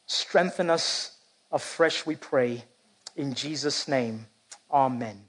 Strengthen 0.07 0.69
us 0.69 1.17
afresh, 1.51 2.05
we 2.05 2.15
pray. 2.15 2.63
In 3.15 3.33
Jesus' 3.33 3.87
name, 3.87 4.27
amen. 4.71 5.25